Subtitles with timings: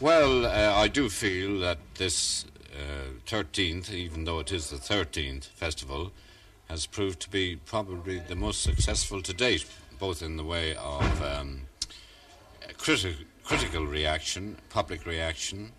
[0.00, 5.46] Well, uh, I do feel that this uh, 13th, even though it is the 13th
[5.46, 6.12] festival,
[6.68, 9.66] has proved to be probably the most successful to date,
[9.98, 11.62] both in the way of um,
[12.74, 15.72] criti- critical reaction, public reaction,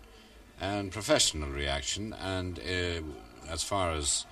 [0.60, 2.12] and professional reaction.
[2.12, 3.00] And uh,
[3.50, 4.26] as far as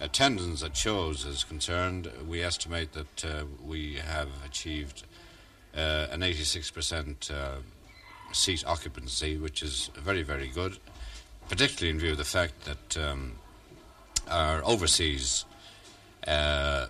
[0.00, 5.04] attendance at shows is concerned, we estimate that uh, we have achieved
[5.76, 7.58] uh, an 86% uh,
[8.32, 10.78] seat occupancy, which is very, very good,
[11.48, 13.32] particularly in view of the fact that um,
[14.28, 15.44] our overseas
[16.26, 16.86] uh,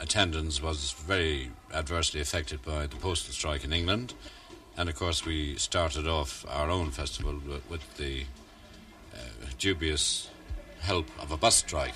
[0.00, 4.14] attendance was very adversely affected by the postal strike in England.
[4.76, 8.24] And of course, we started off our own festival with, the
[9.12, 9.18] uh,
[9.58, 10.30] dubious
[10.80, 11.94] help of a bus strike.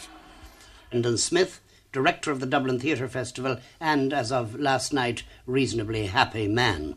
[0.91, 1.61] Brendan Smith,
[1.93, 6.97] director of the Dublin Theatre Festival, and as of last night, reasonably happy man.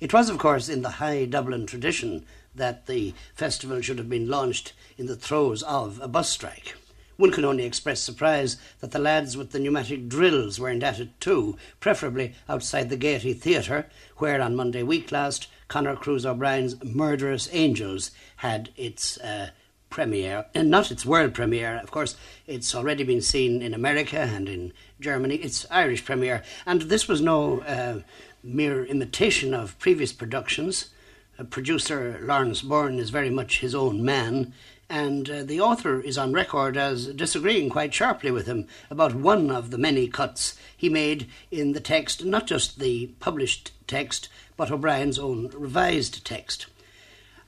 [0.00, 4.28] It was, of course, in the high Dublin tradition that the festival should have been
[4.28, 6.76] launched in the throes of a bus strike.
[7.16, 11.20] One can only express surprise that the lads with the pneumatic drills weren't at it
[11.20, 13.86] too, preferably outside the Gaiety Theatre,
[14.18, 19.50] where on Monday week last Conor Cruise O'Brien's Murderous Angels had its uh,
[19.90, 22.14] premiere, and not its world premiere, of course,
[22.46, 27.20] it's already been seen in America and in Germany, its Irish premiere, and this was
[27.20, 28.00] no uh,
[28.48, 30.90] mere imitation of previous productions.
[31.38, 34.52] Uh, producer Lawrence Bourne is very much his own man,
[34.88, 39.50] and uh, the author is on record as disagreeing quite sharply with him about one
[39.50, 44.70] of the many cuts he made in the text, not just the published text, but
[44.70, 46.66] O'Brien's own revised text.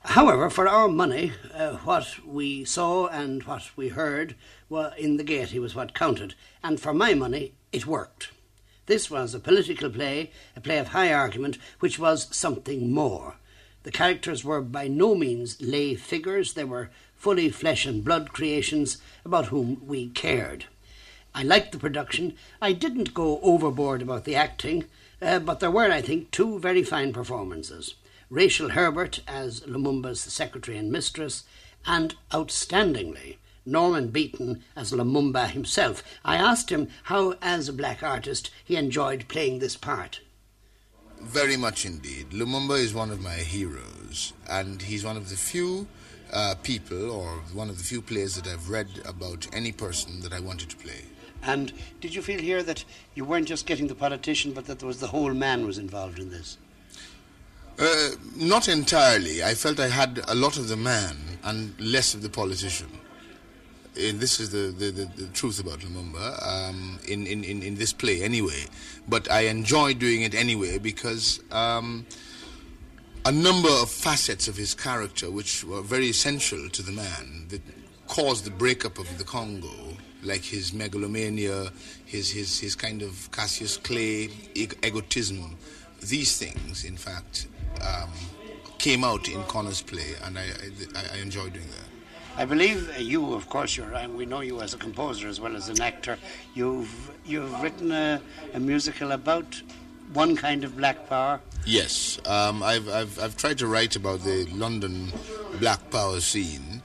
[0.03, 4.35] However, for our money, uh, what we saw and what we heard
[4.69, 8.29] were in the Gaiety was what counted, and for my money, it worked.
[8.91, 13.37] This was a political play, a play of high argument, which was something more.
[13.83, 18.97] The characters were by no means lay figures, they were fully flesh and blood creations
[19.23, 20.65] about whom we cared.
[21.33, 22.35] I liked the production.
[22.61, 24.83] I didn't go overboard about the acting,
[25.21, 27.95] uh, but there were, I think, two very fine performances.
[28.29, 31.45] Rachel Herbert as Lumumba's secretary and mistress,
[31.85, 36.03] and outstandingly, Norman Beaton as Lumumba himself.
[36.25, 40.21] I asked him how, as a black artist, he enjoyed playing this part.
[41.19, 42.31] Very much indeed.
[42.31, 45.87] Lumumba is one of my heroes, and he's one of the few
[46.33, 50.33] uh, people, or one of the few plays that I've read about any person that
[50.33, 51.03] I wanted to play.
[51.43, 52.83] And did you feel here that
[53.15, 56.19] you weren't just getting the politician, but that there was the whole man was involved
[56.19, 56.57] in this?
[57.79, 59.43] Uh, not entirely.
[59.43, 62.89] I felt I had a lot of the man and less of the politician.
[63.97, 67.75] And this is the, the, the, the truth about Lumumba um, in, in, in, in,
[67.75, 68.65] this play, anyway.
[69.07, 72.05] But I enjoy doing it anyway because um,
[73.25, 77.61] a number of facets of his character, which were very essential to the man, that
[78.07, 81.71] caused the breakup of the Congo, like his megalomania,
[82.05, 85.57] his, his, his kind of Cassius Clay egotism,
[86.01, 87.47] these things, in fact,
[87.81, 88.09] um,
[88.77, 90.45] came out in Conor's play, and I,
[90.95, 91.90] I, I enjoy doing that.
[92.37, 95.55] I believe you, of course, you're, and we know you as a composer as well
[95.55, 96.17] as an actor.
[96.53, 98.21] You've you've written a,
[98.53, 99.61] a musical about
[100.13, 101.39] one kind of black power.
[101.65, 105.11] Yes, um, I've, I've I've tried to write about the London
[105.59, 106.81] black power scene,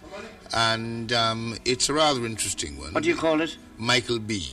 [0.53, 2.93] and um, it's a rather interesting one.
[2.93, 3.57] What do you call it?
[3.79, 4.51] Michael B.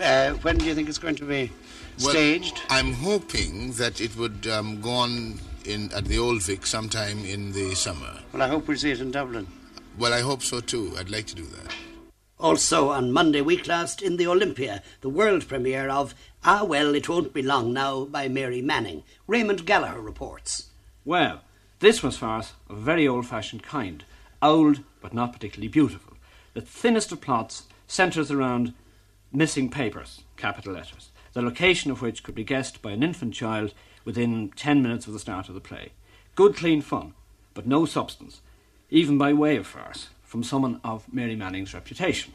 [0.00, 1.50] Uh, when do you think it's going to be
[1.96, 2.62] staged?
[2.70, 7.24] Well, I'm hoping that it would um, go on in at the Old Vic sometime
[7.24, 8.20] in the summer.
[8.32, 9.46] Well, I hope we'll see it in Dublin.
[9.96, 10.94] Well, I hope so too.
[10.98, 11.74] I'd like to do that.
[12.38, 17.08] Also on Monday week last in the Olympia, the world premiere of Ah Well, It
[17.08, 19.02] Won't Be Long Now by Mary Manning.
[19.26, 20.68] Raymond Gallagher reports.
[21.04, 21.40] Well,
[21.80, 24.04] this was farce of a very old fashioned kind.
[24.40, 26.16] Old, but not particularly beautiful.
[26.54, 28.74] The thinnest of plots centres around
[29.32, 33.74] missing papers, capital letters, the location of which could be guessed by an infant child
[34.04, 35.90] within 10 minutes of the start of the play.
[36.34, 37.14] Good, clean fun,
[37.52, 38.40] but no substance,
[38.90, 42.32] even by way of farce, from someone of Mary Manning's reputation.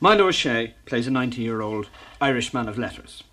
[0.00, 1.88] Milo O'Shea plays a 90 year old
[2.20, 3.24] Irish man of letters.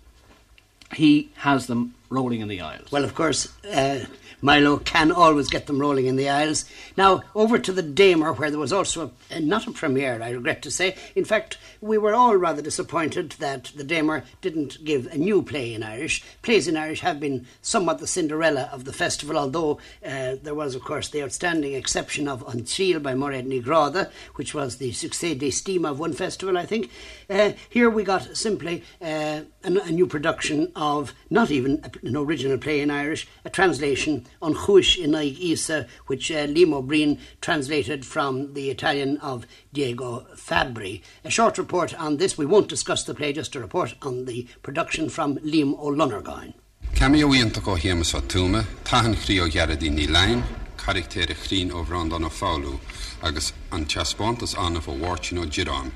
[0.94, 2.90] He has them rolling in the aisles.
[2.92, 4.06] Well, of course, uh,
[4.42, 6.66] Milo can always get them rolling in the aisles.
[6.96, 10.62] Now, over to the Damer, where there was also a, not a premiere, I regret
[10.62, 10.94] to say.
[11.14, 15.72] In fact, we were all rather disappointed that the Damer didn't give a new play
[15.72, 16.22] in Irish.
[16.42, 20.74] Plays in Irish have been somewhat the Cinderella of the festival, although uh, there was,
[20.74, 24.90] of course, the outstanding exception of An Triail by Mairead Ní Ghráda, which was the
[24.92, 26.90] succès d'estime of one festival, I think.
[27.28, 32.16] Uh, here we got simply uh, a, a new production of not even a an
[32.16, 38.04] original play in Irish, a translation on Chuish in Isa, which uh, Liam O'Brien translated
[38.04, 41.02] from the Italian of Diego Fabbri.
[41.24, 42.38] A short report on this.
[42.38, 46.54] We won't discuss the play, just a report on the production from Liam O'Lonergoin.
[46.94, 50.42] Camíoíonnta go hémas a túme, tahan gearadí ní lein,
[50.78, 52.80] charactéir chrín ó bhrán an fáú,
[53.22, 55.92] agus an teaspátas anna ó bhharirtin ó Girán.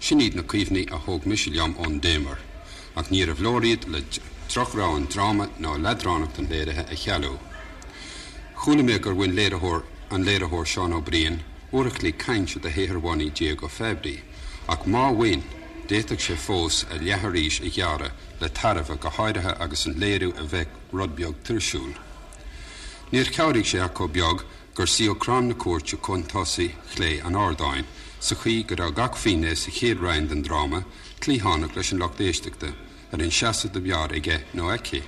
[0.00, 2.38] Sinníd na cuomhní a thug misisiam ón démar,
[2.94, 4.02] ach ní a le
[4.54, 7.38] trochrá an drama ná ledránach an léirethe a chealú.
[8.54, 9.82] Chúla mé gur bhain léirethir
[10.14, 11.40] an léirethir seán ó bríon,
[11.72, 14.20] uach lí caiinte a héharháí dé go febrí,
[14.68, 15.42] ach má bhain
[15.88, 20.46] déach sé fós a leharíis i gheara le tarmh go háirithe agus an léirú a
[20.46, 21.90] bheith rudbeag tursúl.
[23.10, 27.84] Níor ceirigh sé a có beag gur siocrán na cuairte chuntásaí chlé an ádáin,
[28.20, 30.84] sa chuí gur a gach fiine sa chéad rain den drama
[31.18, 32.70] tlíhánach leis an lochdéisteachta
[33.14, 35.02] ar an seaasa de bear ige nó eici.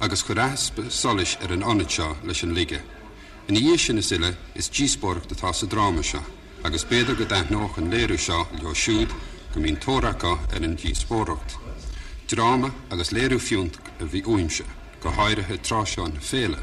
[0.00, 2.80] Agus chu raspa solis ar an anatseo leis an lige.
[3.48, 6.22] In dhé sin na siile is díspóach detá sa drama seo,
[6.64, 9.10] agus béidir go d nóch an léirú seo leo siúd
[9.52, 11.58] go mín tóracha ar an díspóracht.
[12.28, 14.64] Drama agus léirú fiúnt a bhí uimse,
[15.02, 16.62] go háirithe tráseán féle,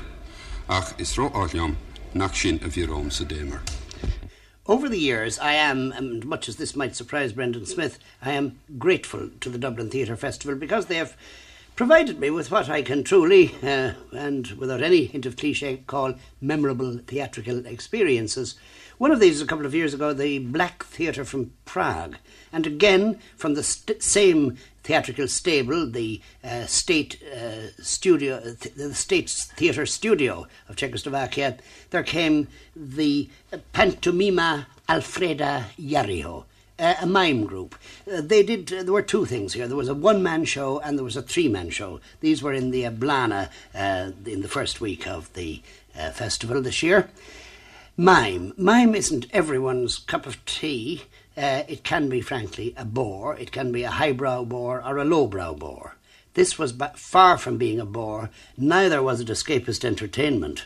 [0.69, 1.75] ach is ró áliam
[2.13, 3.59] nach sin a bhíróm sa démar.
[4.67, 8.59] Over the years, I am, and much as this might surprise Brendan Smith, I am
[8.77, 11.15] grateful to the Dublin Theatre Festival because they have
[11.77, 16.15] provided me with what I can truly, uh, and without any hint of cliche, call
[16.41, 18.55] memorable theatrical experiences.
[18.97, 22.17] One of these, a couple of years ago, the Black Theatre from Prague,
[22.51, 28.93] and again from the st- same theatrical stable, the uh, state uh, studio, th- the
[28.95, 31.57] state theatre studio of Czechoslovakia,
[31.89, 33.29] there came the
[33.73, 36.45] Pantomima Alfreda Yario.
[36.79, 37.75] Uh, a mime group.
[38.09, 38.71] Uh, they did.
[38.71, 39.67] Uh, there were two things here.
[39.67, 41.99] There was a one-man show and there was a three-man show.
[42.21, 45.63] These were in the Eblana uh, in the first week of the
[45.97, 47.09] uh, festival this year.
[47.97, 48.53] Mime.
[48.57, 51.01] Mime isn't everyone's cup of tea.
[51.37, 53.35] Uh, it can be, frankly, a bore.
[53.35, 55.95] It can be a highbrow bore or a lowbrow bore.
[56.33, 58.31] This was far from being a bore.
[58.57, 60.65] Neither was it escapist entertainment.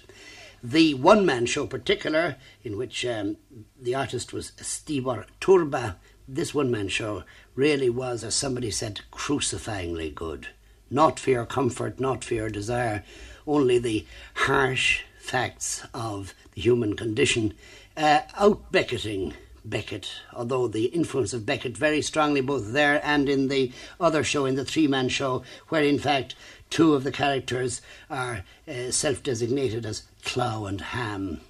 [0.64, 3.38] The one man show, particular, in which um,
[3.82, 5.98] the artist was Ctibor Turba,
[6.28, 7.24] this one man show
[7.56, 10.48] really was, as somebody said, crucifyingly good.
[10.90, 13.04] Not for your comfort, not for your desire,
[13.46, 17.54] only the harsh facts of the human condition,
[17.98, 19.34] uh, out Becketing
[19.64, 24.46] Beckett, although the influence of Beckett very strongly both there and in the other show,
[24.46, 26.36] in the three man show, where in fact
[26.70, 31.42] two of the characters are uh, self designated as Clov and Hamm.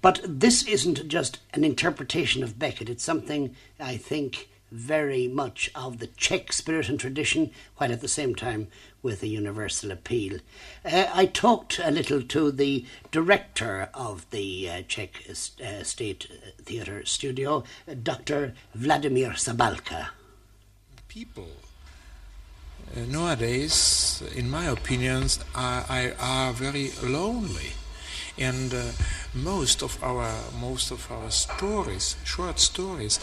[0.00, 5.98] But this isn't just an interpretation of Beckett, it's something I think very much of
[5.98, 8.68] the Czech spirit and tradition, while at the same time
[9.02, 10.38] with a universal appeal.
[10.84, 16.28] Uh, I talked a little to the director of the uh, Czech uh, State
[16.58, 17.64] Theatre Studio,
[18.02, 18.54] Dr.
[18.74, 20.08] Vladimir Sabalka.
[21.08, 21.50] People
[22.96, 25.84] uh, nowadays, in my opinions, are,
[26.18, 27.72] are very lonely
[28.38, 28.82] and uh,
[29.34, 30.30] most of our
[30.60, 33.20] most of our stories, short stories,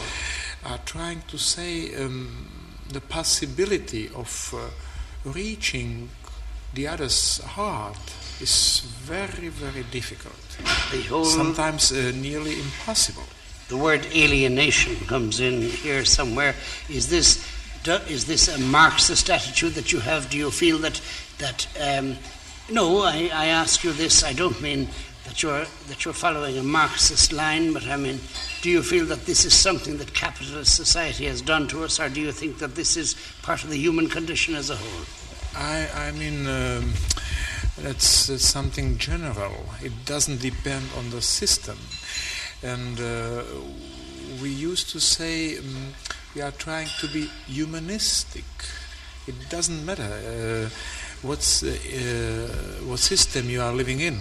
[0.65, 2.47] are trying to say um,
[2.89, 6.09] the possibility of uh, reaching
[6.73, 7.97] the other's heart
[8.39, 10.35] is very very difficult.
[11.25, 13.23] Sometimes uh, nearly impossible.
[13.69, 16.55] The word alienation comes in here somewhere.
[16.89, 17.45] Is this
[18.07, 20.29] is this a Marxist attitude that you have?
[20.29, 21.01] Do you feel that
[21.37, 22.17] that um,
[22.71, 24.23] no, I, I ask you this.
[24.23, 24.87] I don't mean
[25.25, 28.19] that you're that you're following a Marxist line, but I mean,
[28.61, 32.09] do you feel that this is something that capitalist society has done to us, or
[32.09, 35.05] do you think that this is part of the human condition as a whole?
[35.55, 36.93] I, I mean, um,
[37.77, 39.65] that's, something general.
[39.81, 41.77] It doesn't depend on the system,
[42.63, 43.43] and uh,
[44.41, 45.93] we used to say um,
[46.35, 48.45] we are trying to be humanistic.
[49.27, 50.03] It doesn't matter.
[50.03, 50.69] Uh,
[51.21, 54.19] what's uh, what system you are living in.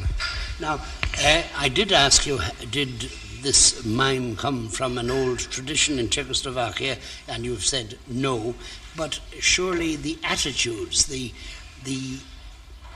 [0.60, 0.80] Now,
[1.22, 2.40] uh, I did ask you,
[2.70, 3.10] did
[3.42, 6.98] this mime come from an old tradition in Czechoslovakia?
[7.28, 8.54] And you've said no,
[8.96, 11.32] but surely the attitudes, the
[11.84, 12.18] the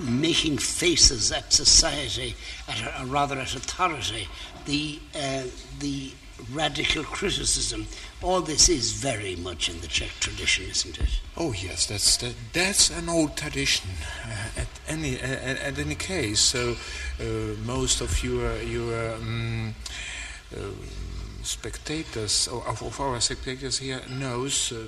[0.01, 2.35] making faces at society,
[2.69, 4.29] at a, rather at authority,
[4.65, 5.45] the uh,
[5.79, 6.13] the
[6.53, 7.87] radical criticism.
[8.23, 11.21] All this is very much in the Czech tradition, isn't it?
[11.37, 13.91] Oh yes, that's that, that's an old tradition.
[14.25, 16.77] Uh, at any uh, at any case, so
[17.21, 17.25] uh,
[17.65, 19.75] most of your your um,
[21.43, 24.87] spectators of, of, our spectators here knows uh,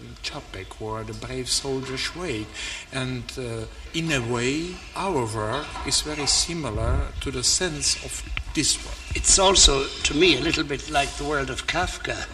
[0.80, 2.46] or the brave soldier Švejk,
[2.92, 8.22] and uh, in a way our work is very similar to the sense of
[8.54, 8.94] this work.
[9.14, 12.26] It's also, to me, a little bit like the world of Kafka.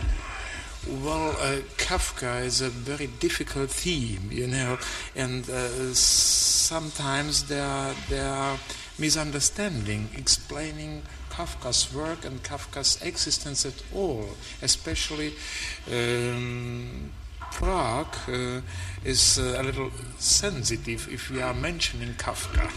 [1.04, 4.78] Well, uh, Kafka is a very difficult theme, you know,
[5.14, 8.58] and uh, sometimes there are, there are
[8.98, 14.28] misunderstanding explaining Kafka's work and Kafka's existence at all,
[14.62, 15.32] especially
[15.90, 17.10] um,
[17.52, 18.60] Prague uh,
[19.04, 22.70] is uh, a little sensitive if we are mentioning Kafka.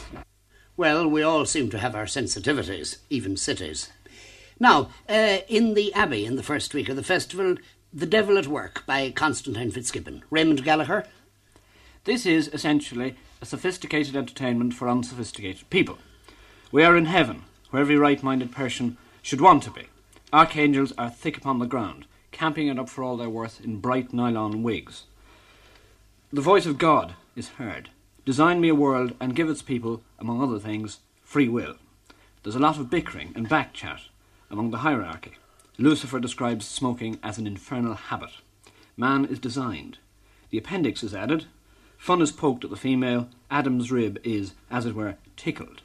[0.84, 3.90] Well, we all seem to have our sensitivities, even cities.
[4.60, 7.56] Now, uh, in the Abbey, in the first week of the festival,
[7.94, 10.24] The Devil at Work by Constantine Fitzgibbon.
[10.30, 11.06] Raymond Gallagher?
[12.04, 16.00] This is essentially a sophisticated entertainment for unsophisticated people.
[16.70, 19.84] We are in heaven, where every right minded person should want to be.
[20.34, 24.12] Archangels are thick upon the ground, camping it up for all their worth in bright
[24.12, 25.04] nylon wigs.
[26.34, 27.90] The voice of God is heard.
[28.26, 31.76] Design me a world and give its people, among other things, free will.
[32.42, 34.02] There's a lot of bickering and back chat
[34.50, 35.34] among the hierarchy.
[35.78, 38.30] Lucifer describes smoking as an infernal habit.
[38.96, 39.98] Man is designed.
[40.52, 41.48] The appendix is added.
[41.98, 43.28] Fun is poked at the female.
[43.52, 45.82] Adam's rib is, as it were, tickled.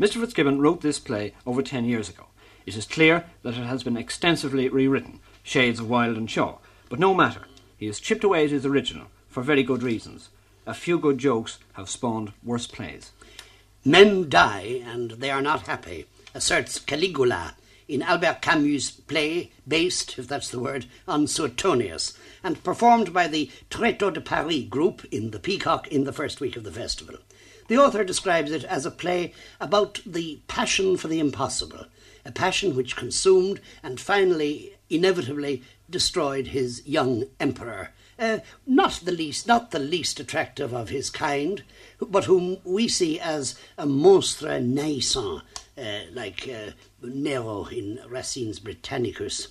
[0.00, 0.20] Mr.
[0.20, 2.26] Fitzgibbon wrote this play over ten years ago.
[2.66, 6.58] It is clear that it has been extensively rewritten, shades of Wilde and Shaw,
[6.88, 7.42] but no matter.
[7.76, 10.30] He has chipped away at his original, for very good reasons.
[10.68, 13.12] A few good jokes have spawned worse plays.
[13.86, 17.54] Men die, and they are not happy, asserts Caligula
[17.88, 23.50] in Albert Camus' play, based, if that's the word, on Suetonius, and performed by the
[23.70, 27.16] Tréteaux de Paris group in the Peacock in the first week of the festival.
[27.68, 31.86] The author describes it as a play about the passion for the impossible,
[32.26, 37.94] a passion which consumed and finally, inevitably, destroyed his young emperor.
[38.18, 41.62] Uh, not the least, not the least attractive of his kind,
[42.00, 45.42] but whom we see as a monstre naissant,
[45.76, 49.48] uh, like uh, Nero in Racine's Britannicus.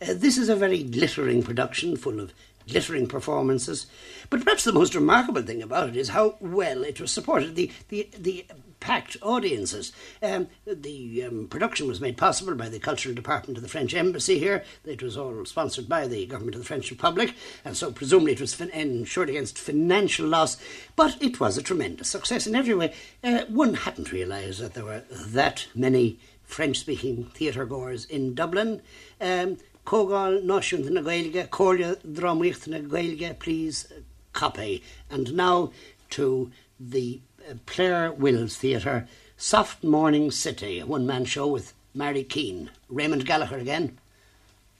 [0.00, 2.32] Uh, this is a very glittering production, full of
[2.68, 3.86] glittering performances.
[4.30, 7.56] But perhaps the most remarkable thing about it is how well it was supported.
[7.56, 8.46] The the the
[8.84, 9.92] packed audiences.
[10.22, 14.38] Um, the um, production was made possible by the Cultural Department of the French Embassy
[14.38, 14.62] here.
[14.84, 18.42] It was all sponsored by the government of the French Republic, and so presumably it
[18.42, 20.58] was fin- insured against financial loss.
[20.96, 22.92] But it was a tremendous success in every way.
[23.22, 28.82] Uh, one hadn't realised that there were that many French-speaking theatre goers in Dublin.
[29.18, 33.86] Um, náisiúnta na Gaeilge, cóirle drámíocht na please
[34.34, 34.82] copy.
[35.10, 35.72] And now
[36.10, 37.33] to the uh,
[37.66, 42.70] Claire Wills Theatre, Soft Morning City, a one-man show with Mary Keane.
[42.88, 43.98] Raymond Gallagher again.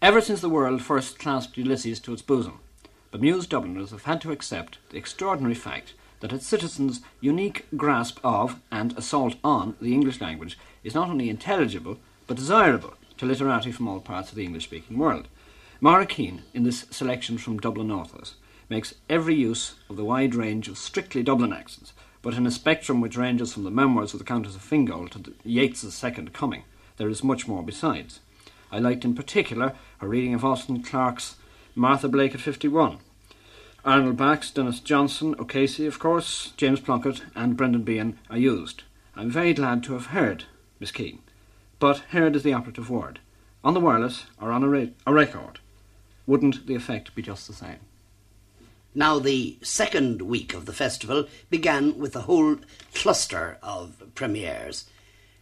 [0.00, 2.60] Ever since the world first clasped Ulysses to its bosom,
[3.10, 8.60] bemused Dubliners have had to accept the extraordinary fact that its citizens' unique grasp of
[8.70, 13.88] and assault on the English language is not only intelligible but desirable to literati from
[13.88, 15.28] all parts of the English speaking world.
[15.80, 18.36] Mara Keane, in this selection from Dublin authors,
[18.70, 21.92] makes every use of the wide range of strictly Dublin accents,
[22.24, 25.34] but in a spectrum which ranges from the memoirs of the Countess of Fingal to
[25.44, 26.64] Yeats's Second Coming,
[26.96, 28.20] there is much more besides.
[28.72, 31.36] I liked in particular her reading of Austin Clarke's
[31.74, 32.96] Martha Blake at 51.
[33.84, 38.84] Arnold Bax, Denis Johnston, O'Casey, of course, James Plunkett, and Brendan Behan are used.
[39.14, 40.44] I'm very glad to have heard
[40.80, 41.18] Miss Keane.
[41.78, 43.20] But heard is the operative word.
[43.62, 45.58] On the wireless or on a, ra- a record,
[46.26, 47.80] wouldn't the effect be just the same?
[48.94, 52.58] Now, the second week of the festival began with a whole
[52.94, 54.84] cluster of premieres.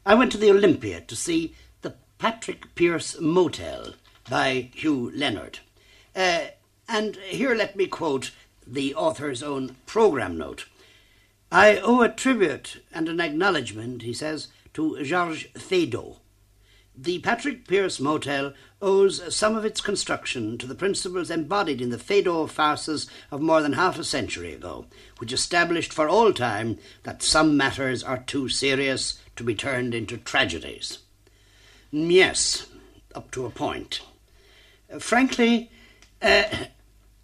[0.07, 3.95] I went to the Olympia to see the Patrick Pearse Motel
[4.31, 5.59] by Hugh Leonard.
[6.17, 6.47] Uh,
[6.89, 8.31] and here let me quote
[8.67, 10.65] the author's own programme note.
[11.51, 16.17] I owe a tribute and an acknowledgement, he says, to Georges Feydeau.
[16.97, 21.99] The Patrick Pearse Motel owes some of its construction to the principles embodied in the
[21.99, 24.85] Feydeau farces of more than half a century ago,
[25.17, 30.19] which established for all time that some matters are too serious to be turned into
[30.19, 30.99] tragedies.
[31.91, 32.67] Yes,
[33.15, 34.03] up to a point.
[34.99, 35.71] Frankly,
[36.21, 36.45] uh,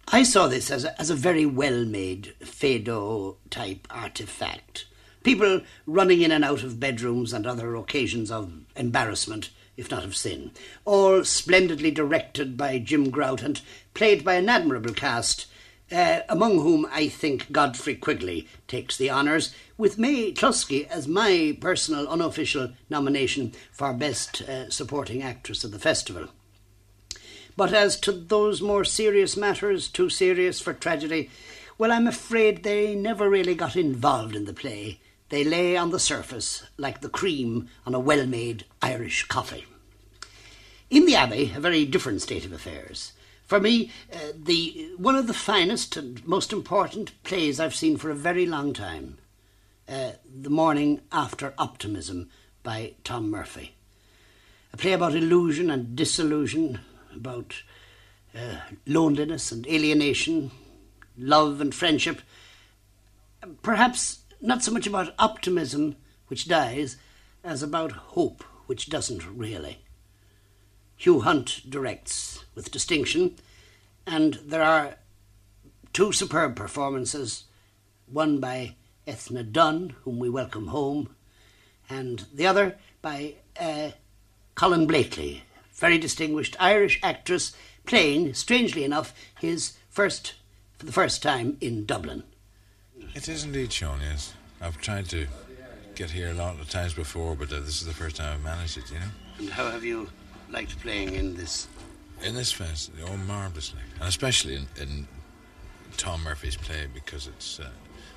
[0.07, 4.85] I saw this as a, as a very well made Feydeau type artifact.
[5.23, 10.15] People running in and out of bedrooms and other occasions of embarrassment, if not of
[10.15, 10.51] sin.
[10.83, 13.61] All splendidly directed by Jim Grout and
[13.93, 15.45] played by an admirable cast,
[15.91, 21.57] uh, among whom I think Godfrey Quigley takes the honours, with May Cluskey as my
[21.61, 26.27] personal unofficial nomination for Best uh, Supporting Actress of the festival.
[27.55, 31.29] But as to those more serious matters, too serious for tragedy,
[31.77, 34.99] well, I'm afraid they never really got involved in the play.
[35.29, 39.65] They lay on the surface like the cream on a well made Irish coffee.
[40.89, 43.13] In the Abbey, a very different state of affairs.
[43.45, 48.09] For me, uh, the one of the finest and most important plays I've seen for
[48.09, 49.19] a very long time.
[49.87, 52.29] Uh, the Morning After Optimism
[52.63, 53.75] by Tom Murphy.
[54.73, 56.79] A play about illusion and disillusion,
[57.15, 57.61] about
[58.35, 60.49] uh, loneliness and alienation,
[61.17, 62.21] love and friendship.
[63.61, 65.95] Perhaps not so much about optimism,
[66.27, 66.97] which dies,
[67.43, 69.79] as about hope, which doesn't really.
[70.99, 73.37] Hugh Hunt directs with distinction,
[74.05, 74.95] and there are
[75.93, 77.45] two superb performances
[78.05, 78.75] one by
[79.07, 81.15] Eithne Dunne, whom we welcome home,
[81.89, 83.91] and the other by uh,
[84.55, 90.33] Colin Blakely, very distinguished Irish actress, playing, strangely enough, his first,
[90.77, 92.23] for the first time in Dublin.
[93.15, 94.33] It is indeed, Sean, yes.
[94.59, 95.27] I've tried to
[95.95, 98.43] get here a lot of times before, but uh, this is the first time I've
[98.43, 99.05] managed it, you know?
[99.37, 100.09] And how have you
[100.51, 101.67] liked playing in this?
[102.23, 103.79] In this fest, oh, marvellously.
[103.99, 105.07] And especially in, in
[105.97, 107.69] Tom Murphy's play, because it's, uh,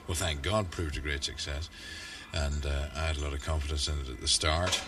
[0.09, 1.69] well, thank God, proved a great success.
[2.35, 4.81] And uh, I had a lot of confidence in it at the start,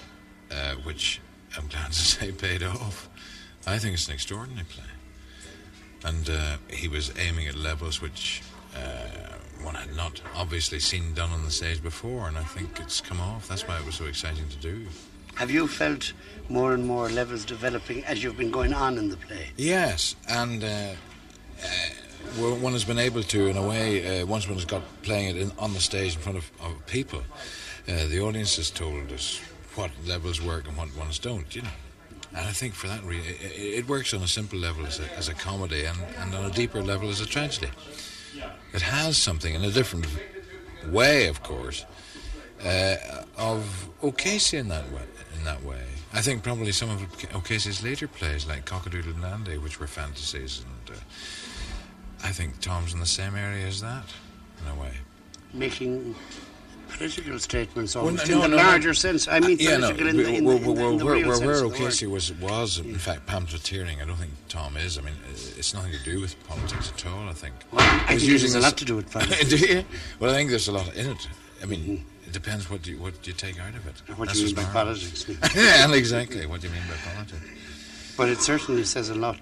[0.51, 1.21] uh, which
[1.57, 3.09] I'm glad to say paid off.
[3.67, 4.85] I think it's an extraordinary play.
[6.05, 8.43] And uh, he was aiming at levels which
[8.77, 13.01] uh, one had not obviously seen done on the stage before, and I think it's
[13.01, 13.49] come off.
[13.49, 14.87] That's why it was so exciting to do.
[15.37, 16.13] Have you felt
[16.49, 19.49] more and more levels developing as you've been going on in the play?
[19.57, 20.93] Yes, and uh,
[21.63, 25.37] uh, one has been able to, in a way, uh, once one has got playing
[25.37, 27.23] it in, on the stage in front of, of people,
[27.89, 29.41] uh, the audience has told us
[29.75, 31.69] what levels work and what ones don't, you know.
[32.31, 35.17] And I think for that reason, it, it, works on a simple level as a,
[35.17, 37.71] as a comedy and, and on a deeper level as a tragedy.
[38.73, 40.07] It has something in a different
[40.89, 41.85] way, of course,
[42.65, 42.97] uh,
[43.37, 45.03] of O'Casey in that way.
[45.45, 45.85] In that way,
[46.15, 47.03] I think probably some of
[47.35, 51.01] O'Casey's later plays, like Cockadoodle Dandy, which were fantasies, and uh,
[52.25, 54.07] I think Tom's in the same area as that,
[54.63, 54.93] in a way.
[55.53, 56.15] Making
[56.89, 58.93] political statements well, no, in the no, larger no.
[58.95, 59.29] sense.
[59.29, 62.33] I mean, yeah, political in, the, in, well, in, the where, real where, O'Casey was
[62.41, 64.01] was in fact pamphleteering.
[64.01, 64.97] I don't think Tom is.
[64.97, 67.29] I mean, it's nothing to do with politics at all.
[67.29, 67.55] I think.
[67.71, 69.47] Well, I think there's a lot to do with politics.
[69.51, 69.85] do you?
[70.19, 71.29] Well, I think there's a lot in it.
[71.63, 71.81] I mean.
[71.81, 72.14] Mm-hmm.
[72.35, 74.19] It depends what you what you take out of it.
[74.19, 75.25] What do you mean by politics?
[75.55, 77.47] yeah, exactly what do you mean by politics.
[78.17, 79.39] But it certainly says a lot.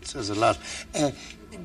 [0.00, 0.58] It says a lot.
[0.92, 1.12] Uh,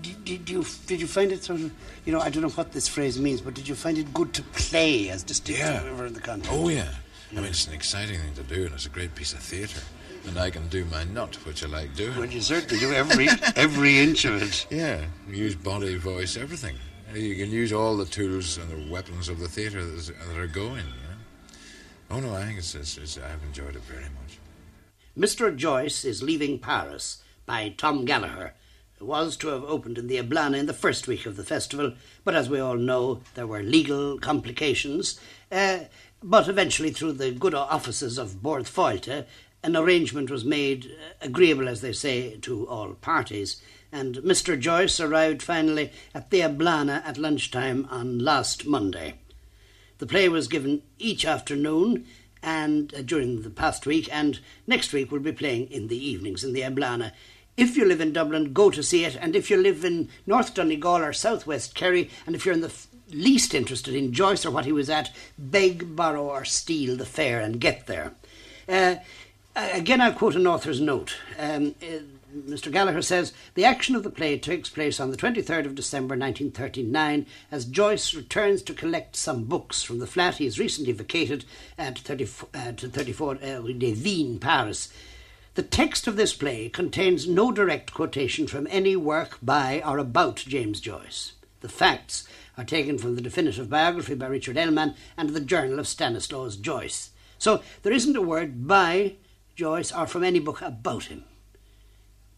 [0.03, 1.71] did, did, you did you find it sort of
[2.05, 4.35] you know I don't know what this phrase means, but did you find it good
[4.35, 5.79] to play as distinct yeah.
[5.79, 6.55] from in the country?
[6.55, 6.93] Oh yeah.
[7.31, 7.39] yeah.
[7.39, 9.81] I mean it's an exciting thing to do, and it's a great piece of theatre.
[10.27, 12.15] And I can do my nut, which I like doing.
[12.17, 14.67] Well, you certainly do every every inch of it.
[14.69, 16.75] Yeah, use body, voice, everything.
[17.13, 20.77] You can use all the tools and the weapons of the theatre that are going.
[20.77, 21.17] You know?
[22.11, 24.37] Oh no, I think it's, it's, it's I've enjoyed it very much.
[25.17, 25.55] Mr.
[25.55, 28.53] Joyce is leaving Paris by Tom Gallagher
[28.99, 31.93] it was to have opened in the Eblana in the first week of the festival,
[32.23, 35.19] but as we all know, there were legal complications.
[35.51, 35.81] Uh,
[36.23, 38.67] but eventually, through the good offices of Bord
[39.63, 43.61] an arrangement was made, uh, agreeable, as they say, to all parties.
[43.91, 44.59] And Mr.
[44.59, 49.15] Joyce arrived finally at the Eblana at lunchtime on last Monday.
[49.99, 52.05] The play was given each afternoon
[52.43, 56.43] and uh, during the past week, and next week we'll be playing in the evenings
[56.43, 57.11] in the Eblana.
[57.55, 59.17] If you live in Dublin, go to see it.
[59.19, 62.73] And if you live in North Donegal or Southwest Kerry, and if you're in the
[63.09, 67.41] least interested in Joyce or what he was at, beg, borrow, or steal the fare
[67.41, 68.13] and get there.
[68.69, 68.95] Uh,
[69.55, 71.15] again, I'll quote an author's note.
[71.39, 71.99] Um, uh,
[72.35, 72.69] Mr.
[72.69, 77.25] Gallagher says the action of the play takes place on the 23rd of December 1939
[77.51, 81.45] as Joyce returns to collect some books from the flat he has recently vacated
[81.77, 83.37] at 30, uh, to 34 uh,
[83.77, 84.89] des Vignes, Paris.
[85.55, 90.35] The text of this play contains no direct quotation from any work by or about
[90.35, 91.31] James Joyce.
[91.61, 95.87] The facts are taken from the definitive biography by Richard Ellmann and the Journal of
[95.87, 97.11] Stanislaus Joyce.
[97.37, 99.13] So there isn't a word by
[99.55, 101.23] Joyce or from any book about him.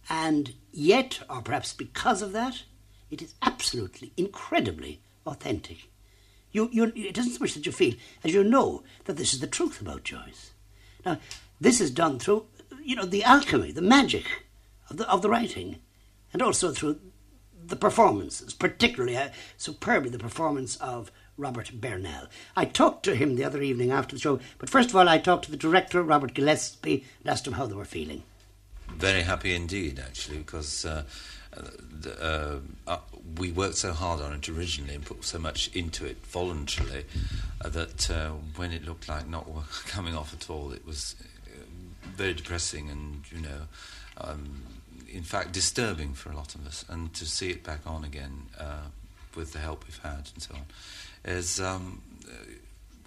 [0.10, 2.64] And yet, or perhaps because of that,
[3.12, 5.90] it is absolutely, incredibly authentic.
[6.52, 7.94] You, you, it isn't so much that you feel
[8.24, 10.52] as you know that this is the truth about Joyce.
[11.06, 11.20] Now,
[11.62, 12.46] this is done through
[12.84, 14.26] you know, the alchemy, the magic
[14.90, 15.78] of the, of the writing,
[16.34, 17.00] and also through
[17.64, 22.28] the performances, particularly uh, superbly the performance of Robert Bernal.
[22.56, 25.20] I talked to him the other evening after the show, but first of all, I
[25.20, 28.24] talked to the director, Robert Gillespie, and asked him how they were feeling.
[28.98, 31.04] Very happy indeed, actually, because uh,
[32.22, 32.98] uh, uh,
[33.38, 37.06] we worked so hard on it originally and put so much into it voluntarily
[37.62, 39.48] uh, that uh, when it looked like not
[39.88, 41.16] coming off at all, it was
[42.04, 43.62] very depressing and, you know,
[44.18, 44.62] um,
[45.12, 46.86] in fact, disturbing for a lot of us.
[46.90, 48.46] And to see it back on again
[49.36, 50.66] with the help we've had and so on
[51.24, 51.60] is.
[51.60, 52.02] Um,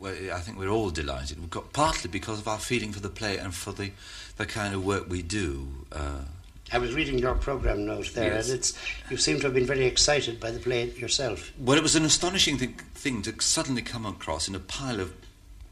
[0.03, 1.39] well, I think we're all delighted.
[1.39, 3.93] We've got partly because of our feeling for the play and for the,
[4.37, 5.69] the kind of work we do.
[5.93, 6.23] Uh,
[6.73, 8.49] I was reading your program note there, yes.
[8.49, 8.79] and it's
[9.11, 11.53] you seem to have been very excited by the play yourself.
[11.57, 15.15] Well, it was an astonishing thing, thing to suddenly come across in a pile of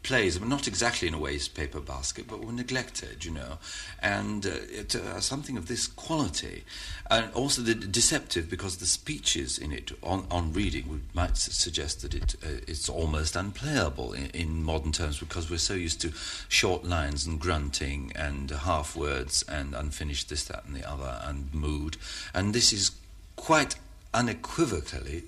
[0.02, 3.58] plays, not exactly in a waste paper basket, but were neglected, you know,
[4.00, 6.64] and uh, it, uh, something of this quality,
[7.10, 12.00] and also the deceptive because the speeches in it on, on reading would, might suggest
[12.02, 16.12] that it uh, it's almost unplayable in, in, modern terms because we're so used to
[16.48, 21.52] short lines and grunting and half words and unfinished this, that, and the other and
[21.52, 21.96] mood,
[22.34, 22.92] and this is
[23.36, 23.76] quite
[24.14, 25.24] unequivocally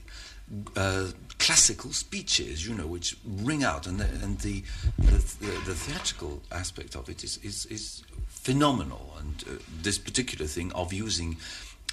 [0.77, 1.07] uh,
[1.43, 4.63] classical speeches, you know, which ring out, and the, and the,
[4.99, 5.19] the,
[5.67, 9.17] the theatrical aspect of it is, is, is phenomenal.
[9.19, 11.37] And uh, this particular thing of using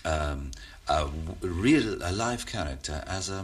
[0.06, 0.52] um,
[0.88, 1.08] a
[1.42, 3.44] real, a live character as a,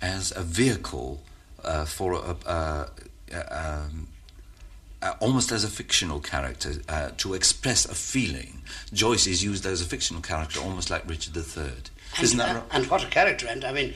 [0.00, 1.20] as a vehicle
[1.64, 2.88] uh, for a, a,
[3.32, 4.06] a um,
[5.02, 8.62] uh, almost as a fictional character uh, to express a feeling.
[8.92, 11.72] Joyce is used as a fictional character, almost like Richard III.
[12.20, 12.64] Isn't that right?
[12.70, 13.46] And what a character!
[13.48, 13.94] And I mean,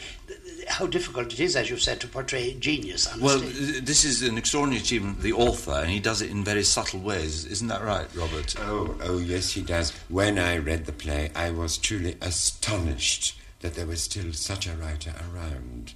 [0.66, 3.07] how difficult it is, as you've said, to portray genius.
[3.07, 3.24] Honestly.
[3.24, 3.38] Well,
[3.83, 7.00] this is an extraordinary achievement of the author, and he does it in very subtle
[7.00, 7.44] ways.
[7.46, 8.55] Isn't that right, Robert?
[8.61, 9.92] Oh, oh, yes, he does.
[10.09, 14.74] When I read the play, I was truly astonished that there was still such a
[14.74, 15.94] writer around.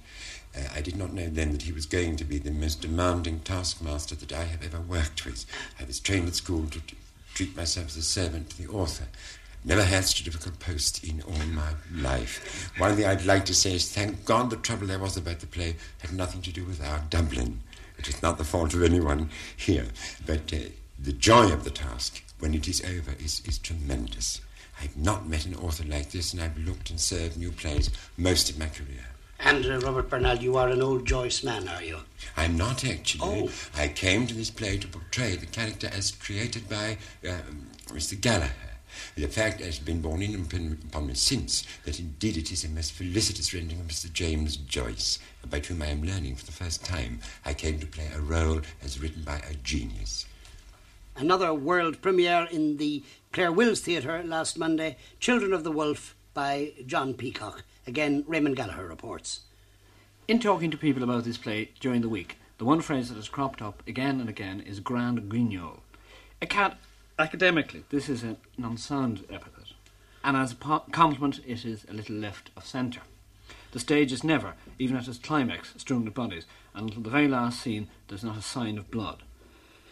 [0.55, 3.39] Uh, I did not know then that he was going to be the most demanding
[3.39, 5.45] taskmaster that I have ever worked with.
[5.79, 6.97] I was trained at school to t-
[7.33, 9.05] treat myself as a servant to the author.
[9.63, 12.71] Never had such a difficult post in all my life.
[12.77, 15.47] One thing I'd like to say is thank God the trouble there was about the
[15.47, 17.61] play had nothing to do with our Dublin.
[17.99, 19.85] It is not the fault of anyone here.
[20.25, 20.57] But uh,
[20.97, 24.41] the joy of the task when it is over is, is tremendous.
[24.81, 28.49] I've not met an author like this, and I've looked and served new plays most
[28.49, 29.05] of my career.
[29.39, 31.99] And uh, Robert Bernal, you are an old Joyce man, are you?
[32.35, 33.49] I'm not actually.
[33.49, 33.51] Oh.
[33.75, 36.97] I came to this play to portray the character as created by
[37.27, 37.37] uh,
[37.87, 38.19] Mr.
[38.19, 38.70] Gallagher.
[39.15, 42.93] The fact has been borne in upon me since that indeed it is a most
[42.93, 44.11] felicitous rendering of Mr.
[44.11, 47.19] James Joyce, about whom I am learning for the first time.
[47.45, 50.25] I came to play a role as written by a genius.
[51.15, 56.73] Another world premiere in the Clare Wills Theatre last Monday, Children of the Wolf by
[56.85, 57.63] John Peacock.
[57.85, 59.41] Again, Raymond Gallagher reports.
[60.27, 63.27] In talking to people about this play during the week, the one phrase that has
[63.27, 65.81] cropped up again and again is grand guignol.
[66.41, 66.77] A cat
[67.21, 69.73] Academically, this is an unsound epithet,
[70.23, 73.01] and as a compliment, it is a little left of centre.
[73.73, 77.27] The stage is never, even at its climax, strewn with bodies, and until the very
[77.27, 79.21] last scene, there's not a sign of blood.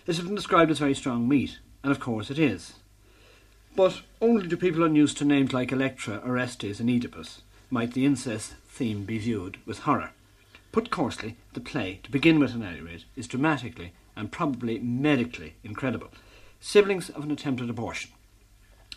[0.07, 2.73] This has been described as very strong meat, and of course it is.
[3.75, 8.55] But only to people unused to names like Electra, Orestes, and Oedipus might the incest
[8.67, 10.13] theme be viewed with horror.
[10.71, 15.53] Put coarsely, the play, to begin with at any rate, is dramatically and probably medically
[15.63, 16.09] incredible
[16.59, 18.11] siblings of an attempted abortion.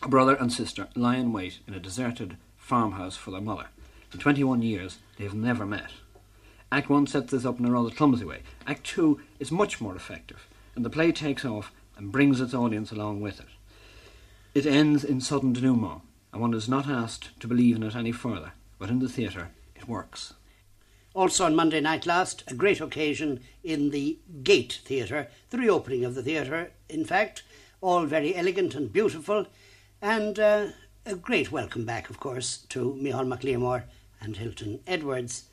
[0.03, 3.67] A brother and sister lie in wait in a deserted farmhouse for their mother.
[4.13, 5.93] In 21 years, they have never met.
[6.71, 8.41] Act 1 sets this up in a rather clumsy way.
[8.67, 12.91] Act 2 is much more effective, and the play takes off and brings its audience
[12.91, 13.49] along with it.
[14.55, 18.13] It ends in sudden denouement, and one is not asked to believe in it any
[18.13, 20.35] further, but in the theatre, it works.
[21.15, 26.15] Also on Monday night last, a great occasion in the Gate Theatre, the reopening of
[26.15, 27.43] the theatre, in fact,
[27.83, 29.45] all very elegant and beautiful,
[30.01, 30.69] and uh,
[31.05, 35.45] a great welcome back, of course, to Micheál Mac and Hilton Edwards.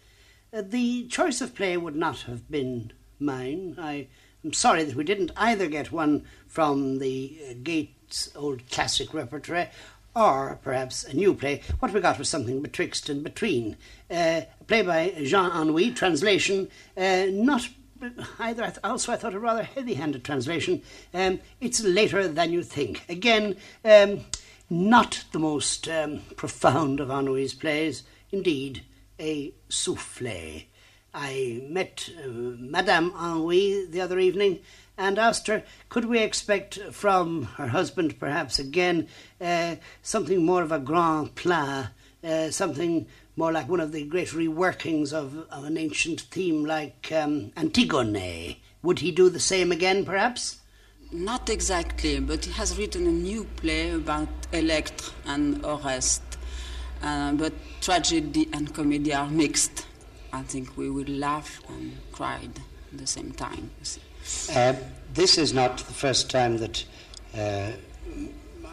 [0.53, 3.75] Uh, the choice of play would not have been mine.
[3.79, 4.07] I
[4.45, 9.69] am sorry that we didn't either get one from the uh, Gates old classic repertoire
[10.15, 11.61] or perhaps a new play.
[11.79, 13.75] What we got was something betwixt and between.
[14.09, 17.67] Uh, a play by Jean Anouilh, translation, uh, not
[18.39, 20.81] either also I thought a rather heavy-handed translation.
[21.13, 23.03] Um, it's later than you think.
[23.09, 24.21] Again, um,
[24.69, 28.03] not the most um, profound of Anouilh's plays.
[28.31, 28.83] Indeed,
[29.19, 30.65] a souffle.
[31.13, 34.59] I met uh, Madame Anouilh the other evening
[34.97, 39.07] and asked her, could we expect from her husband, perhaps again,
[39.41, 41.91] uh, something more of a grand plat,
[42.23, 43.07] uh, something
[43.39, 48.61] more like one of the great reworkings of, of an ancient theme like um, Antigone.
[48.83, 50.59] Would he do the same again, perhaps?
[51.11, 56.21] not exactly, but he has written a new play about Electre and Oreste.
[57.01, 59.87] Uh, but tragedy and comedy are mixed.
[60.31, 63.71] I think we will laugh and cry at the same time.
[64.53, 64.73] Uh,
[65.13, 66.85] this is not the first time that
[67.35, 67.71] uh,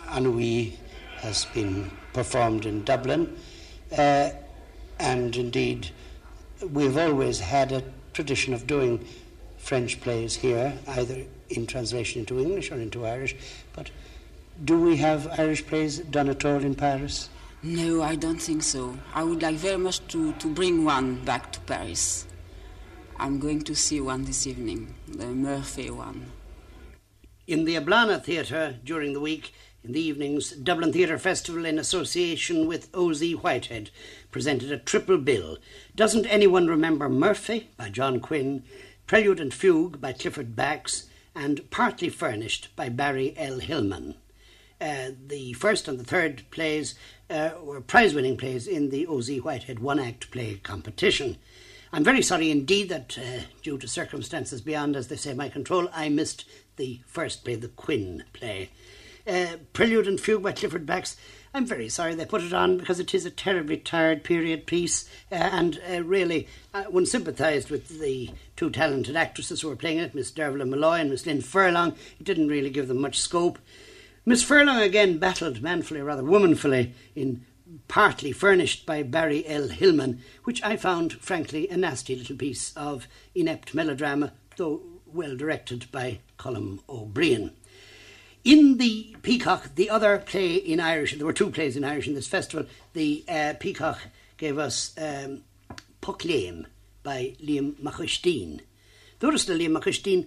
[0.09, 0.73] Anouilh
[1.19, 3.35] has been performed in Dublin,
[3.97, 4.31] uh,
[4.99, 5.91] and indeed,
[6.73, 7.83] we've always had a
[8.13, 9.05] tradition of doing
[9.59, 13.35] French plays here, either in translation into English or into Irish.
[13.75, 13.91] But
[14.65, 17.29] do we have Irish plays done at all in Paris?
[17.63, 18.97] No, I don't think so.
[19.15, 22.27] I would like very much to, to bring one back to Paris.
[23.19, 26.27] I'm going to see one this evening, the Murphy one.
[27.47, 29.55] In the Eblana Theatre during the week,
[29.85, 33.35] in the evenings, Dublin Theatre Festival, in association with O.Z.
[33.35, 33.91] Whitehead,
[34.33, 35.59] presented a triple bill.
[35.95, 38.65] Doesn't anyone remember Murphy by John Quinn,
[39.07, 41.07] Prelude and Fugue by Clifford Bax,
[41.37, 43.61] and Partly Furnished by Barry L.
[43.61, 44.17] Hillman?
[44.81, 46.97] Uh, the first and the third plays
[47.31, 49.39] uh, were prize winning plays in the O.Z.
[49.39, 51.37] Whitehead one act play competition.
[51.93, 55.89] I'm very sorry indeed that, uh, due to circumstances beyond, as they say, my control,
[55.95, 56.45] I missed
[56.77, 58.71] the first play, the Quinn play.
[59.27, 61.17] Uh, Prelude and Fugue by Clifford Bax.
[61.53, 65.09] I'm very sorry they put it on because it is a terribly tired period piece,
[65.33, 69.99] uh, and uh, really uh, one sympathised with the two talented actresses who were playing
[69.99, 71.95] it, Miss Dervla Malloy and Miss Lynn Furlong.
[72.21, 73.59] It didn't really give them much scope.
[74.25, 77.45] Miss Furlong again battled manfully, rather womanfully, in
[77.89, 79.69] partly furnished by Barry L.
[79.69, 85.91] Hillman, which I found, frankly, a nasty little piece of inept melodrama, though well directed
[85.91, 87.53] by Colm O'Brien.
[88.45, 92.15] In the Peacock, the other play in Irish, there were two plays in Irish in
[92.15, 92.67] this festival.
[92.93, 93.99] The uh, Peacock
[94.37, 95.43] gave us um,
[96.01, 96.67] Puckléim
[97.03, 98.61] by Liam Mac Uistín.
[99.21, 100.27] Dúras le Liam Mac Uistín,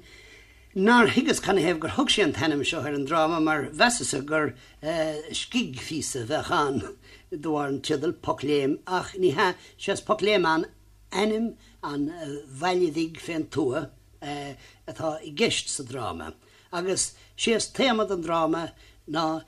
[0.76, 4.24] nar higus kann hef gur hog sé an tannim seo ar an drama mar vesasa
[4.26, 6.96] gur uh, skig fisa bheitchan
[7.32, 10.66] dúar an ach ní ha ses Puckléim an
[11.12, 12.26] enim an uh,
[12.62, 13.86] uh,
[14.22, 16.34] atá i gist sa drama.
[16.72, 18.72] agus sios téamad an drama
[19.08, 19.44] ná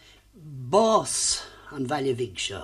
[0.72, 2.64] bás an bhaile vig seo.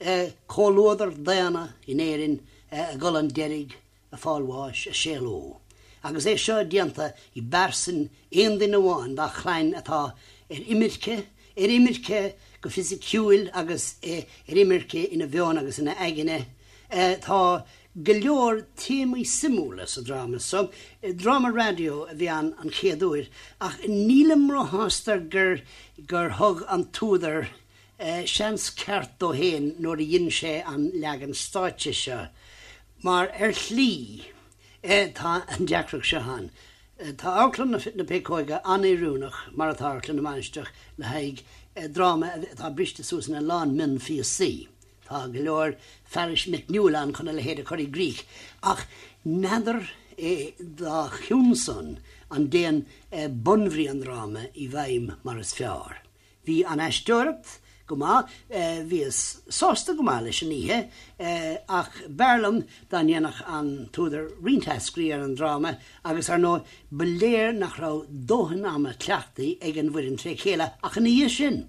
[0.00, 2.38] Uh, Cólóidir déana in éirin
[2.70, 3.74] uh, a go an derig
[4.12, 5.56] a fáháis a séló.
[6.02, 11.26] agus é seo dianta i bersan éon duine bháin dá chlein atá ar imirce
[11.58, 16.46] ar imirce go fisiciúil agus ar imirce ina bheán agus ina aigeine.
[16.88, 17.64] Tá
[18.02, 20.70] go leor téí simúla sa drama so
[21.16, 23.28] drama radio a bhí an an chéadúir
[23.60, 25.60] ach nílam rothástar gur
[26.06, 27.48] gur thug an túidir
[27.98, 32.28] uh, seans ceart ó héin nóair a dhéon sé an legan stáite se,
[33.02, 33.92] mar ar lí
[34.82, 36.50] tá an deacrach se han.
[36.98, 41.44] Tá álan na fit na pécóige anéúnach mar atálan na maiisteach le haig
[41.92, 44.68] drama tá briste súsan na lán min fi si.
[45.08, 45.76] Tá go leor
[46.08, 48.24] feris McNewlan chuna le héad a choí Gríich
[48.62, 48.86] ach
[49.24, 49.84] neidir
[50.16, 51.98] é dá chiúmson
[52.30, 56.02] an déan bunhrí an ráme i bhaim mar is fear.
[56.46, 58.26] Bhí an eisteircht go má
[58.90, 60.78] vís sásta go má leis an ihe
[61.68, 67.92] ach berlam dahéannach an túidir rintascrí ar an drama agus ar nó beléir nach ra
[68.10, 71.68] dóhan am a cleachtaí ag an bhuiin tre chéile ach an níos sin.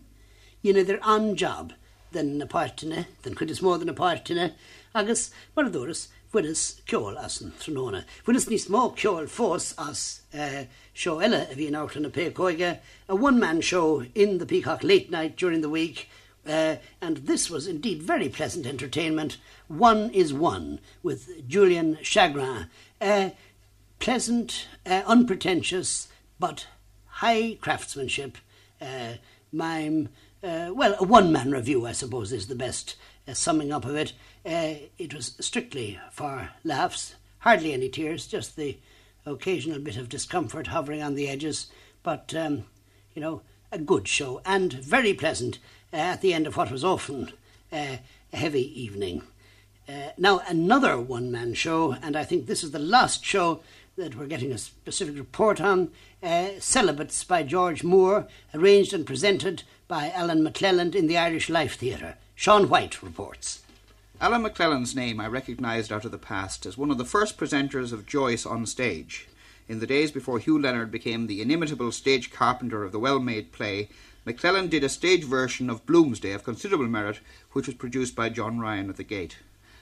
[0.63, 1.71] Dine idir anjab
[2.13, 4.54] den napáirtine den chud is mód an napáirtine
[4.95, 8.04] agus mar dúras fuidas ceol as an tróna.
[8.26, 12.78] Fuidas níos mó ceol fós as uh, show eile a bhíon out in a Pecoige,
[13.08, 16.10] a one-man show in the Peacock late night during the week,
[16.48, 19.38] uh, and this was indeed very pleasant entertainment.
[19.67, 22.67] One is one with Julian Chagrin,
[23.02, 23.30] uh,
[24.00, 26.67] pleasant, uh, unpretentious, but
[27.08, 28.38] high craftsmanship,
[29.52, 30.10] mime.
[30.41, 32.95] Uh, well, a one-man review, I suppose, is the best
[33.28, 34.13] uh, summing up of it.
[34.45, 38.78] Uh, it was strictly for laughs, hardly any tears, just the
[39.25, 41.67] occasional bit of discomfort hovering on the edges,
[42.04, 42.63] but, um,
[43.13, 45.60] you know, a good show and very pleasant
[45.91, 47.34] uh, at the end of what was often
[47.73, 47.97] uh,
[48.32, 49.21] a heavy evening.
[49.89, 53.60] Uh, now, another one man show, and I think this is the last show
[54.00, 55.92] that we're getting a specific report on
[56.24, 61.76] uh, Celibates by George Moore, arranged and presented by Alan McClelland in the Irish Life
[61.76, 62.16] Theatre.
[62.34, 63.62] Sean White reports.
[64.22, 67.92] Alan McClelland's name I recognised out of the past as one of the first presenters
[67.92, 69.28] of Joyce on stage.
[69.68, 73.52] In the days before Hugh Leonard became the inimitable stage carpenter of the well made
[73.52, 73.90] play,
[74.26, 77.20] McClelland did a stage version of Bloomsday of considerable merit,
[77.52, 79.38] which was produced by John Ryan at the Gate.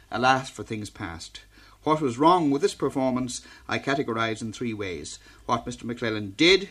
[0.10, 1.42] Alas for things past.
[1.84, 5.84] What was wrong with this performance I categorise in three ways what Mr.
[5.84, 6.70] McClelland did,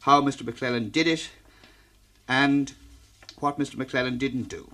[0.00, 0.42] how Mr.
[0.42, 1.30] McClelland did it,
[2.28, 2.74] and
[3.38, 3.76] what Mr.
[3.76, 4.70] McClelland didn't do.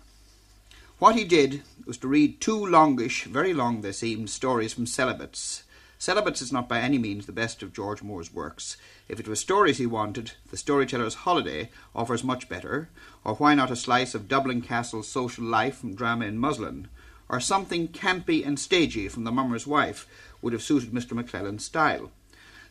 [0.99, 5.65] What he did was to read two longish, very long they seemed, stories from Celibates.
[5.99, 8.77] Celibates is not by any means the best of George Moore's works.
[9.09, 12.89] If it was stories he wanted, The Storyteller's Holiday offers much better,
[13.25, 16.89] or why not a slice of Dublin Castle's social life from Drama in Muslin,
[17.29, 20.07] or something campy and stagey from The Mummer's Wife
[20.43, 21.13] would have suited Mr.
[21.13, 22.11] McClelland's style.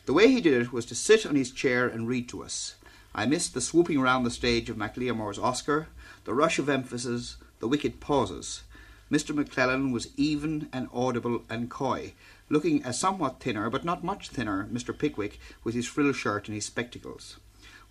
[0.06, 2.74] The way he did it was to sit on his chair and read to us.
[3.14, 5.88] I missed the swooping round the stage of MacLiammóir's Oscar,
[6.24, 8.62] the rush of emphasis, the wicked pauses.
[9.10, 9.34] Mr.
[9.34, 12.14] McClellan was even and audible and coy,
[12.50, 14.96] looking a somewhat thinner, but not much thinner, Mr.
[14.96, 17.38] Pickwick with his frill shirt and his spectacles.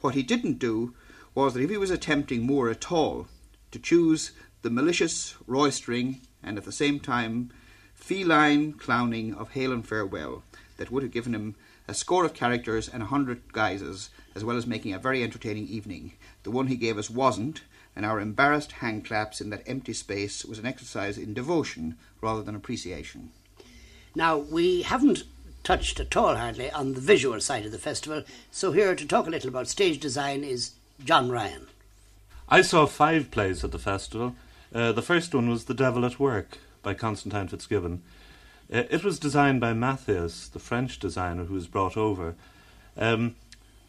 [0.02, 0.93] What he didn't do
[1.34, 3.28] was that if he was attempting Moore at all,
[3.71, 7.52] to choose the malicious, roistering, and at the same time
[7.93, 10.43] feline clowning of Hail and Farewell
[10.78, 11.56] that would have given him
[11.88, 15.67] a score of characters and a hundred guises, as well as making a very entertaining
[15.67, 16.13] evening.
[16.43, 17.62] The one he gave us wasn't,
[17.93, 22.41] and our embarrassed hand claps in that empty space was an exercise in devotion rather
[22.41, 23.32] than appreciation.
[24.15, 25.23] Now, we haven't
[25.63, 29.28] touched at all hardly on the visual side of the festival, so here to talk
[29.28, 30.71] a little about stage design is
[31.04, 31.67] John Ryan.
[32.47, 34.36] I saw five plays at the festival.
[34.73, 38.01] Uh, the first one was The Devil at Work by Constantine Fitzgibbon.
[38.73, 42.33] Uh, it was designed by Matthias, the French designer who was brought over.
[42.97, 43.36] Um,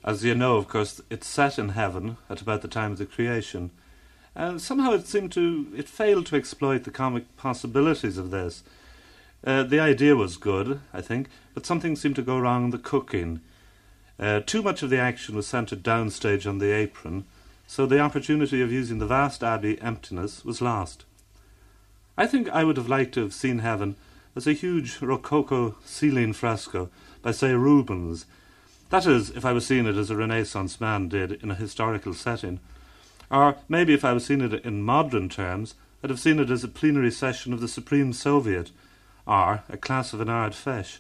[0.05, 3.07] as you know, of course, it's set in heaven at about the time of the
[3.07, 3.71] creation.
[4.35, 8.63] And somehow it seemed to, it failed to exploit the comic possibilities of this.
[9.43, 12.79] Uh, the idea was good, I think, but something seemed to go wrong in the
[12.79, 13.41] cooking.
[14.19, 17.25] Uh, too much of the action was centred downstage on the apron,
[17.67, 21.05] so the opportunity of using the vast abbey emptiness was lost.
[22.17, 23.97] I think I would have liked to have seen heaven
[24.37, 26.91] as a huge rococo ceiling fresco
[27.23, 28.27] by, say, Rubens.
[28.91, 32.15] That is, if I was seeing it as a Renaissance man did in a historical
[32.15, 32.61] setting.
[33.31, 36.63] Or maybe if I was seeing it in modern terms, I'd have seen it as
[36.63, 38.71] a plenary session of the Supreme Soviet,
[39.27, 40.99] or a class of an Ard Fheis.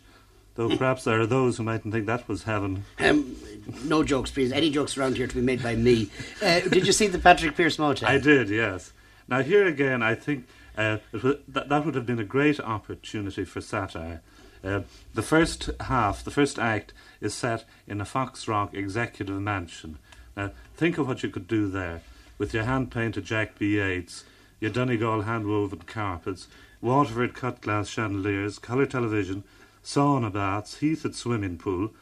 [0.56, 2.84] Though perhaps there are those who mightn't think that was heaven.
[3.00, 3.36] Um,
[3.84, 4.52] no jokes, please.
[4.52, 6.10] Any jokes around here to be made by me.
[6.40, 8.08] Uh, did you see the Patrick Pearse Motel?
[8.08, 8.92] I did, yes.
[9.26, 10.46] Now, here again, I think
[10.78, 14.22] uh, was, that, that would have been a great opportunity for satire.
[14.62, 19.98] Uh, the first half, the first act, is set in a Foxrock executive mansion.
[20.36, 22.02] Now, think of what you could do there
[22.38, 23.76] with your hand painted Jack B.
[23.76, 24.24] Yeats,
[24.60, 26.48] your Donegal hand woven carpets,
[26.80, 29.42] Waterford cut glass chandeliers, colour television,
[29.84, 31.92] sauna baths, heated swimming pool,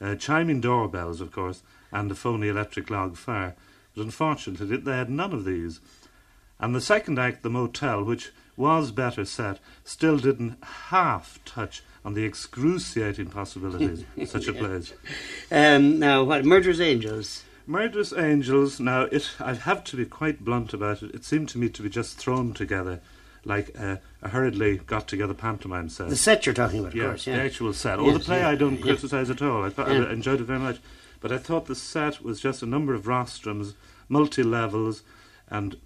[0.00, 3.54] uh, chiming doorbells, of course, and a phony electric log fire.
[3.94, 5.80] But unfortunately, they had none of these.
[6.60, 12.14] And the second act, the motel, which was better set, still didn't half touch on
[12.14, 14.92] the excruciating possibilities of such a place.
[15.50, 16.44] Um, now, what?
[16.44, 17.44] Murderous Angels?
[17.66, 21.14] Murderous Angels, now, it, I have to be quite blunt about it.
[21.14, 23.00] It seemed to me to be just thrown together
[23.44, 26.08] like a, a hurriedly got together pantomime set.
[26.08, 27.36] The set you're talking about, of yeah, course, yeah.
[27.36, 27.98] the actual set.
[27.98, 28.82] Oh, the play yeah, I don't yeah.
[28.82, 29.64] criticise at all.
[29.64, 29.90] I, thought.
[29.90, 30.78] I enjoyed it very much.
[31.20, 33.74] But I thought the set was just a number of rostrums,
[34.08, 35.02] multi levels,
[35.48, 35.76] and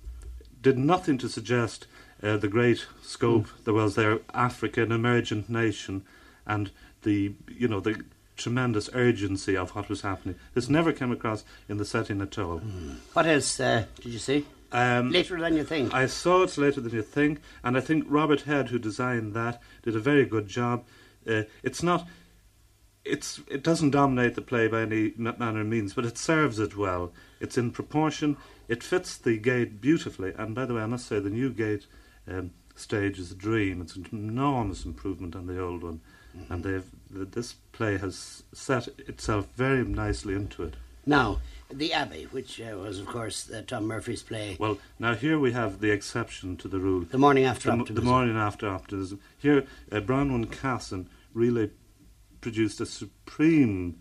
[0.63, 1.87] did nothing to suggest
[2.23, 3.63] uh, the great scope Hmm.
[3.65, 6.03] there was there, Africa, an emergent nation,
[6.47, 6.71] and
[7.03, 8.03] the you know the
[8.37, 10.37] tremendous urgency of what was happening.
[10.55, 12.59] This never came across in the setting at all.
[13.13, 14.45] What else uh, did you see?
[14.73, 15.95] Um, Later than you think.
[15.95, 19.63] I saw it later than you think, and I think Robert Head, who designed that,
[19.83, 20.85] did a very good job.
[21.27, 22.07] Uh, it's not,
[23.05, 26.77] it's it doesn't dominate the play by any manner of means, but it serves it
[26.77, 27.13] well.
[27.41, 28.37] It's in proportion.
[28.69, 30.33] It fits the gate beautifully.
[30.37, 31.87] And by the way, I must say the new gate
[32.27, 33.81] um, stage is a dream.
[33.81, 36.01] It's an enormous improvement on the old one,
[36.49, 40.75] and they've this play has set itself very nicely into it.
[41.07, 44.57] Now, The Abbey, which uh, was, of course, uh, Tom Murphy's play.
[44.59, 47.01] Well, now here we have the exception to the rule.
[47.11, 47.95] The morning after the, optimism.
[47.97, 49.21] The morning after optimism.
[49.37, 51.71] Here, uh, Bronwen Casson really
[52.41, 53.97] produced a supremely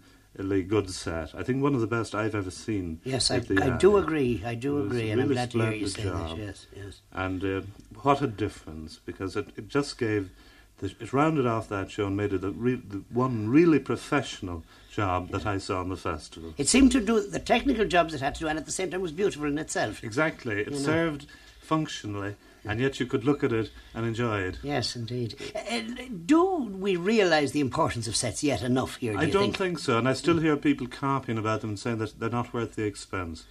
[0.67, 1.33] good set.
[1.33, 3.01] I think one of the best I've ever seen.
[3.03, 4.43] Yes, I, I do agree.
[4.45, 6.43] I do agree, and I'm glad to hear you say splendid that.
[6.43, 7.01] Yes, yes.
[7.11, 7.61] And uh,
[8.03, 10.29] what a difference, because it, it just gave,
[10.77, 14.63] the, it rounded off that show and made it a re- the one really professional
[14.95, 16.53] job that I saw on the festival.
[16.57, 18.89] It seemed to do the technical jobs it had to do, and at the same
[18.91, 20.03] time was beautiful in itself.
[20.03, 20.61] Exactly.
[20.61, 20.77] It You know.
[20.77, 21.27] served
[21.59, 24.57] functionally, and yet you could look at it and enjoy it.
[24.63, 25.35] Yes, indeed.
[25.55, 25.81] Uh,
[26.25, 29.13] do we realise the importance of sets yet enough here?
[29.13, 29.57] Do I don't think?
[29.57, 32.53] think so, and I still hear people carping about them and saying that they're not
[32.53, 33.45] worth the expense.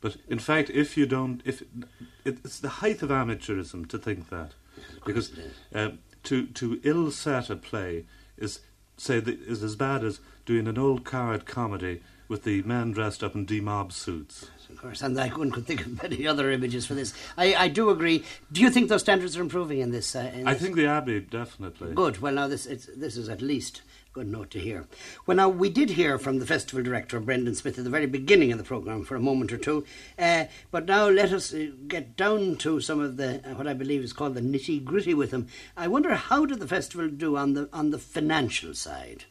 [0.00, 1.62] But in fact, if you don't, if
[2.24, 4.52] it's the height of amateurism to think that,
[5.04, 5.32] because
[5.74, 5.90] uh,
[6.24, 8.04] to to ill set a play
[8.36, 8.60] is
[9.00, 13.24] say that, is as bad as doing an old card comedy with the men dressed
[13.24, 14.50] up in demob suits.
[14.70, 17.14] Of course, and I one could think of many other images for this.
[17.36, 18.22] I, I do agree.
[18.52, 20.14] Do you think those standards are improving in this?
[20.14, 20.62] Uh, in I this?
[20.62, 21.94] think the Abbey definitely.
[21.94, 22.20] Good.
[22.20, 23.80] Well, now this it's, this is at least
[24.12, 24.86] good note to hear.
[25.26, 28.52] Well, now we did hear from the festival director, Brendan Smith, at the very beginning
[28.52, 29.84] of the programme for a moment or two.
[30.18, 33.74] Uh, but now let us uh, get down to some of the uh, what I
[33.74, 35.48] believe is called the nitty gritty with him.
[35.76, 39.24] I wonder how did the festival do on the on the financial side.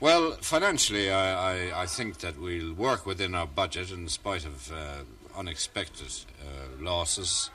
[0.00, 4.72] Well, financially, I, I, I think that we'll work within our budget in spite of
[4.72, 5.04] uh,
[5.36, 7.50] unexpected uh, losses.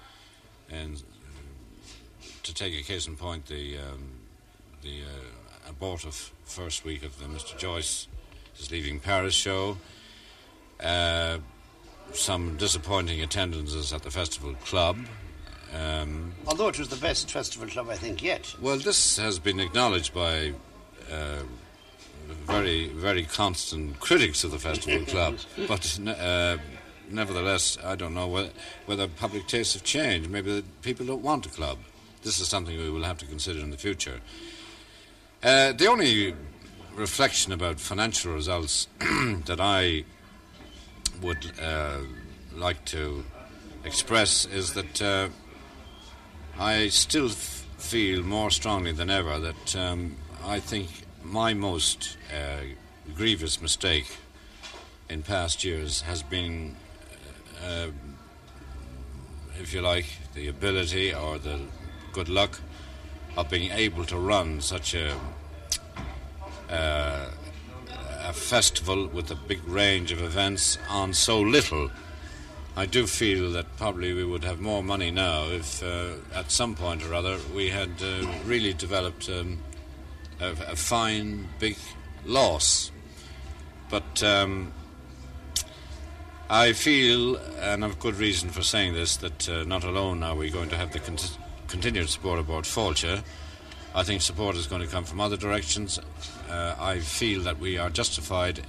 [0.69, 4.11] And uh, to take a case in point, the um,
[4.81, 5.36] the uh,
[5.77, 7.55] abortive first week of the Mr.
[7.55, 8.07] Joyce
[8.59, 9.77] is leaving Paris show.
[10.79, 11.37] Uh,
[12.13, 14.97] some disappointing attendances at the festival club.
[15.75, 18.55] Um, Although it was the best festival club, I think, yet.
[18.59, 20.53] well, this has been acknowledged by
[21.11, 21.43] uh,
[22.45, 25.37] very, very constant critics of the festival club.
[25.67, 26.57] But uh,
[27.11, 28.49] nevertheless, I don't know whether,
[28.87, 30.29] whether public tastes have changed.
[30.29, 31.77] Maybe people don't want a club.
[32.23, 34.21] This is something we will have to consider in the future.
[35.43, 36.33] Uh, the only
[36.95, 38.87] reflection about financial results
[39.45, 40.03] that I
[41.21, 41.99] would uh,
[42.55, 43.23] like to
[43.83, 45.29] express is that uh,
[46.57, 50.89] I still f- feel more strongly than ever that um, I think
[51.23, 52.63] my most uh,
[53.13, 54.07] grievous mistake
[55.07, 56.75] in past years has been,
[57.63, 57.87] uh,
[59.59, 61.59] if you like, the ability or the
[62.11, 62.59] good luck
[63.37, 65.15] of being able to run such a
[66.69, 67.29] uh,
[68.27, 71.89] a festival with a big range of events on so little.
[72.75, 76.75] I do feel that probably we would have more money now if, uh, at some
[76.75, 79.59] point or other, we had uh, really developed um,
[80.41, 81.77] a, a fine, big
[82.25, 82.91] loss.
[83.89, 84.73] But um,
[86.49, 90.49] I feel, and I've good reason for saying this, that uh, not alone are we
[90.49, 91.17] going to have the con-
[91.67, 93.23] continued support of Bord Fáilte.
[93.95, 95.99] I think support is going to come from other directions.
[96.49, 98.61] Uh, I feel that we are justified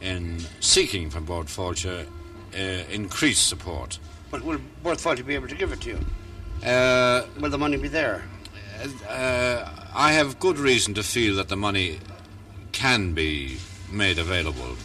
[0.00, 2.06] in seeking from Bord Fáilte
[2.54, 2.58] uh,
[2.90, 3.98] increased support.
[4.30, 6.66] But will Bord Fáilte be able to give it to you?
[6.66, 8.22] Uh, will the money be there?
[9.08, 11.98] Uh, I have good reason to feel that the money
[12.72, 13.58] can be
[13.90, 14.76] made available.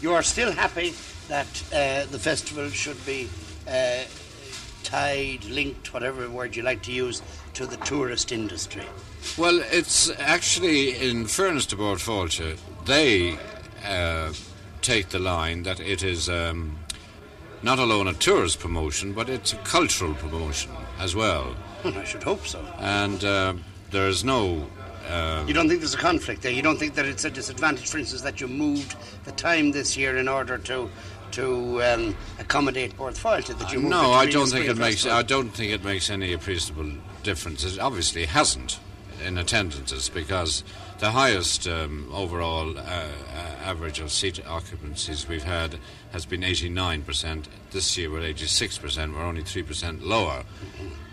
[0.00, 0.94] You are still happy
[1.28, 3.28] that uh, the festival should be
[3.68, 4.04] uh,
[4.86, 7.20] tied, linked, whatever word you like to use,
[7.54, 8.84] to the tourist industry.
[9.36, 13.36] Well, it's actually, in fairness to Bord Fáilte, they
[13.84, 14.32] uh,
[14.82, 16.78] take the line that it is um,
[17.62, 20.70] not alone a tourist promotion, but it's a cultural promotion
[21.00, 21.56] as well.
[21.84, 22.64] I should hope so.
[22.78, 23.54] And uh,
[23.90, 24.68] there is no.
[25.08, 26.52] Uh, You don't think there's a conflict there?
[26.52, 29.96] You don't think that it's a disadvantage, for instance, that you moved the time this
[29.96, 30.88] year in order to
[31.36, 33.58] to um, accommodate Bord Fáilte?
[33.58, 35.06] That you it no, to I don't think it makes.
[35.06, 36.90] I don't think it makes any appreciable
[37.22, 37.64] difference.
[37.64, 38.78] It obviously hasn't
[39.24, 40.62] in attendances because
[40.98, 43.10] the highest um, overall uh, uh,
[43.62, 45.78] average of seat occupancies we've had
[46.12, 47.46] has been 89%.
[47.70, 49.14] This year we're 86%.
[49.14, 50.44] We're only 3% lower,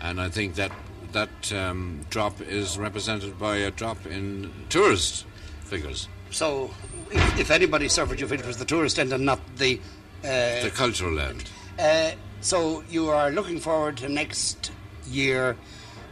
[0.00, 0.72] and I think that
[1.12, 5.24] that um, drop is represented by a drop in tourist
[5.60, 6.08] figures.
[6.30, 6.74] So,
[7.12, 9.80] if, if anybody suffered, you feel it was the tourist end and not the.
[10.24, 11.44] Uh, the cultural land.
[11.78, 14.72] Uh, so you are looking forward to next
[15.06, 15.56] year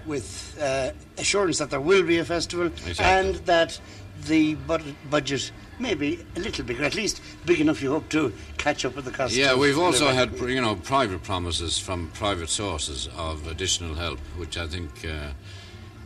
[0.07, 3.05] with uh, assurance that there will be a festival Exactly.
[3.05, 3.81] and that
[4.27, 8.33] the bud- budget may be a little bigger, at least big enough you hope to
[8.59, 9.35] catch up with the cost.
[9.35, 14.57] Yeah, we've also had you know private promises from private sources of additional help, which
[14.59, 15.31] I think uh,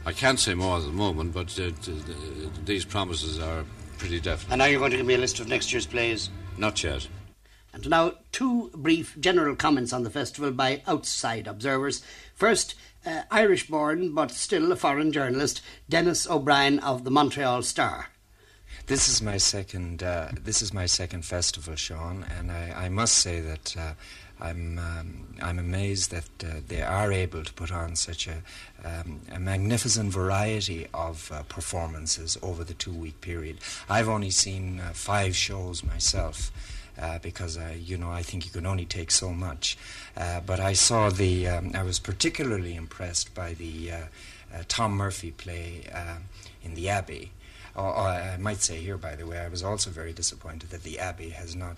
[0.07, 1.71] I can't say more at the moment, but uh,
[2.65, 3.65] these promises are
[3.99, 4.53] pretty definite.
[4.53, 6.31] And now you're going to give me a list of next year's plays.
[6.57, 7.07] Not yet.
[7.77, 12.03] And now, two brief general comments on the festival by outside observers.
[12.35, 12.75] First,
[13.05, 18.09] uh, Irish born but still a foreign journalist, Dennis O'Brien of the Montreal Star.
[18.87, 20.03] This is my second.
[20.03, 23.93] Uh, this is my second festival, Sean, and I, I must say that uh,
[24.41, 28.43] I'm um, I'm amazed that uh, they are able to put on such a
[28.87, 33.59] um, a magnificent variety of uh, performances over the two week period.
[33.87, 36.51] I've only seen uh, five shows myself.
[36.99, 39.77] Uh, because uh, you know I think you can only take so much,
[40.17, 43.97] uh, but I saw the um, I was particularly impressed by the uh,
[44.55, 45.83] uh, Tom Murphy play
[46.65, 47.33] in the Abbey,
[47.77, 51.31] I might say here, by the way, I was also very disappointed that the Abbey
[51.31, 51.77] has not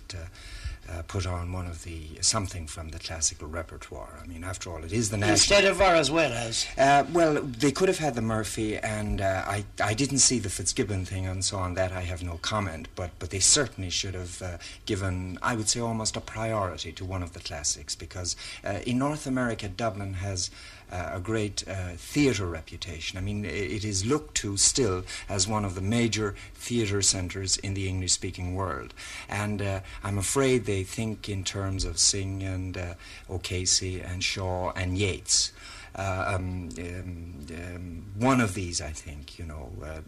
[0.91, 4.19] uh, put on one of the something from the classical repertoire.
[4.23, 5.35] I mean, after all, it is the national.
[5.35, 6.67] Instead of or as well as.
[6.77, 10.51] Uh, well, they could have had the Murphy, and uh, I I didn't see the
[10.51, 12.89] Fitzgibbon thing, and so on that I have no comment.
[12.95, 17.05] But but they certainly should have uh, given, I would say, almost a priority to
[17.05, 20.51] one of the classics because uh, in North America, Dublin has
[20.91, 23.19] uh, a great uh, theatre reputation.
[23.19, 27.75] I mean, it is looked to still as one of the major theatre centres in
[27.75, 28.95] the English speaking world.
[29.29, 32.95] And uh, I'm afraid they think in terms of Synge and uh,
[33.29, 35.53] O'Casey and Shaw and Yeats.
[35.95, 40.01] Uh, um, um, um, one of these, I think, you know, uh,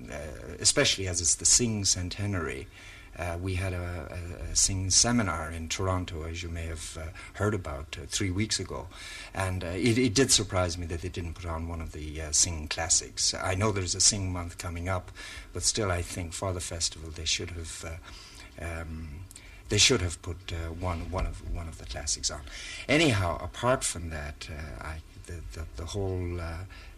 [0.60, 2.68] especially as it's the Synge centenary,
[3.20, 4.08] uh, we had a,
[4.48, 4.56] a, a
[4.90, 8.86] seminar in Toronto, as you may have uh, heard about uh, three weeks ago,
[9.34, 12.22] and uh, it, it, did surprise me that they didn't put on one of the
[12.22, 13.34] uh, Synge classics.
[13.34, 15.10] I know there's a Synge month coming up,
[15.52, 17.84] but still, I think for the festival they should have.
[17.84, 19.08] Uh, um,
[19.68, 22.40] they should have put one one of one of the classics on.
[22.88, 24.48] Anyhow, apart from that,
[24.80, 24.96] I,
[25.26, 26.40] the, the, the whole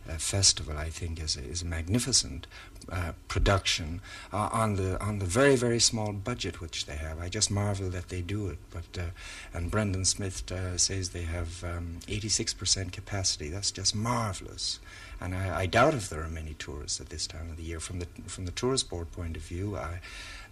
[0.09, 2.47] uh, festival, I think, is a, is a magnificent
[2.91, 4.01] uh, production
[4.33, 7.21] uh, on the on the very very small budget which they have.
[7.21, 8.59] I just marvel that they do it.
[8.71, 9.11] But uh,
[9.55, 13.49] and Brendan Smith uh, says they have 86% um, capacity.
[13.49, 14.81] That's just marvelous.
[15.21, 17.79] And I, I, doubt if there are many tourists at this time of the year.
[17.79, 20.01] From the from the tourist board point of view, I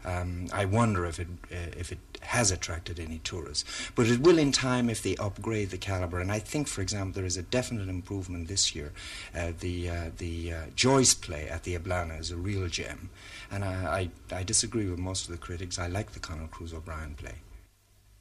[0.04, 4.38] um, I wonder if it uh, if it has attracted any tourists, but it will
[4.38, 6.20] in time if they upgrade the caliber.
[6.20, 8.92] And I think, for example, there is a definite improvement this year.
[9.34, 13.10] Uh, the uh, the uh, Joyce play at the Eblana is a real gem,
[13.50, 15.78] and I, I, I disagree with most of the critics.
[15.78, 17.34] I like the Conor Cruise O'Brien play.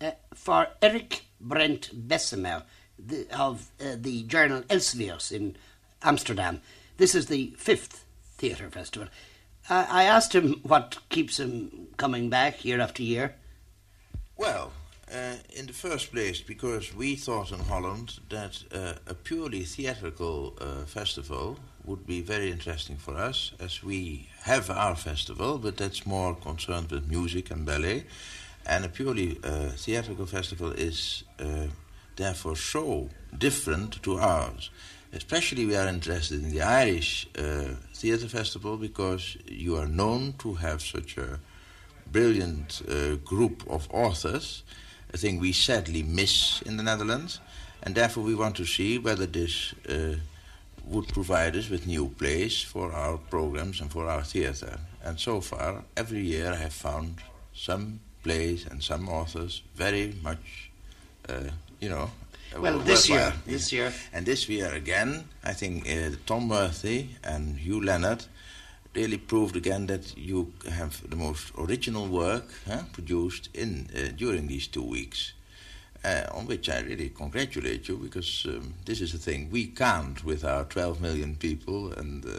[0.02, 2.64] Uh, for Eric Brent Bessemer
[2.98, 5.56] the, of uh, the journal Elseviers in
[6.02, 6.62] Amsterdam,
[6.98, 8.06] this is the fifth
[8.38, 9.10] theatre festival.
[9.70, 13.36] I asked him what keeps him coming back year after year.
[14.36, 14.72] Well,
[15.12, 20.56] uh, in the first place, because we thought in Holland that uh, a purely theatrical
[20.60, 26.06] uh, festival would be very interesting for us, as we have our festival, but that's
[26.06, 28.06] more concerned with music and ballet.
[28.66, 31.68] And a purely uh, theatrical festival is uh,
[32.16, 34.70] therefore so different to ours.
[35.12, 40.54] Especially, we are interested in the Irish uh, Theatre Festival because you are known to
[40.54, 41.40] have such a
[42.12, 44.64] brilliant uh, group of authors,
[45.12, 47.40] a thing we sadly miss in the Netherlands,
[47.82, 50.16] and therefore we want to see whether this uh,
[50.86, 54.80] would provide us with new plays for our programs and for our theatre.
[55.04, 57.16] And so far, every year I have found
[57.54, 60.70] some plays and some authors very much,
[61.28, 61.50] uh,
[61.80, 62.12] you know,
[62.58, 67.58] well, this year, this year, and this year again, I think uh, Tom Murphy and
[67.58, 68.26] Hugh Leonard
[68.96, 74.48] really proved again that you have the most original work huh, produced in uh, during
[74.48, 75.34] these two weeks.
[76.02, 80.24] Uh, on which I really congratulate you because um, this is a thing we can't
[80.24, 82.30] with our 12 million people and uh,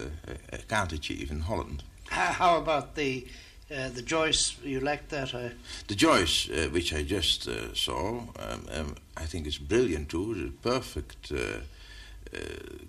[0.51, 1.83] uh, can't achieve in Holland.
[2.09, 3.27] How about the
[3.71, 5.35] uh, the Joyce, you like that?
[5.35, 5.51] Uh?
[5.87, 10.35] The Joyce, uh, which I just uh, saw, um, um, I think is brilliant too.
[10.35, 11.61] The perfect uh,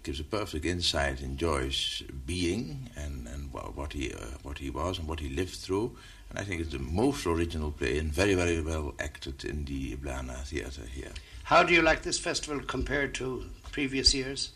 [0.03, 4.13] gives a perfect insight in Joyce being and and what he
[4.43, 5.97] what he was and what he lived through.
[6.29, 9.95] And I think it's the most original play and very very well acted in the
[9.97, 11.11] Blana Theatre here.
[11.43, 14.51] How do you like this festival compared to previous years?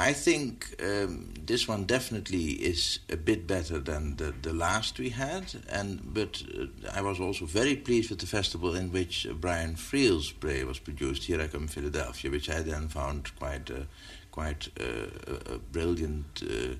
[0.00, 5.10] I think um, this one definitely is a bit better than the, the last we
[5.10, 9.34] had, and but uh, I was also very pleased with the festival in which uh,
[9.34, 11.24] Brian Friel's play was produced.
[11.24, 13.84] Here come, Philadelphia, which I then found quite uh,
[14.30, 16.76] quite uh, a, brilliant uh,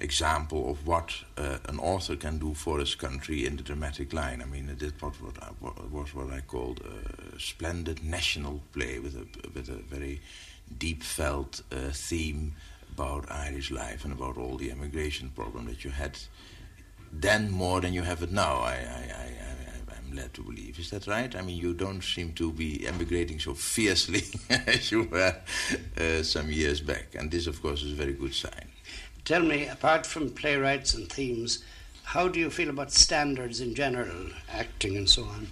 [0.00, 4.42] example of what uh, an author can do for his country in the dramatic line.
[4.42, 5.14] I mean, it did what,
[5.60, 10.20] what, was what I called a splendid national play with a with a very
[10.78, 12.54] deep felt uh, theme
[12.92, 16.18] about Irish life and about all the immigration problem that you had
[17.20, 18.56] then more than you have it now.
[18.56, 20.78] I, I, I, I'm led to believe.
[20.78, 21.34] Is that right?
[21.34, 25.36] I mean, you don't seem to be emigrating so fiercely as you were
[25.98, 28.68] uh, some years back, and this, of course, is a very good sign.
[29.24, 31.64] Tell me, apart from playwrights and themes,
[32.02, 35.48] how do you feel about standards in general, acting and so on?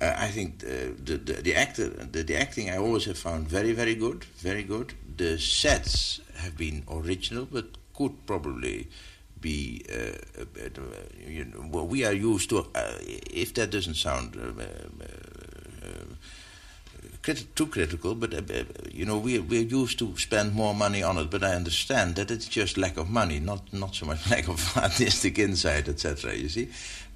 [0.00, 3.48] Uh, I think the, the, the, the actor, the, the, acting I always have found
[3.48, 4.94] very, very good, very good.
[5.16, 8.88] The sets have been original, but could probably
[9.40, 10.82] be, uh, bit, uh,
[11.26, 15.08] you know, we are used to, uh, if that doesn't sound uh, uh,
[17.22, 21.02] crit- too critical, but uh, uh, you know we we're used to spend more money
[21.02, 21.30] on it.
[21.30, 24.76] But I understand that it's just lack of money, not not so much lack of
[24.76, 26.34] artistic insight, etc.
[26.34, 26.68] You see,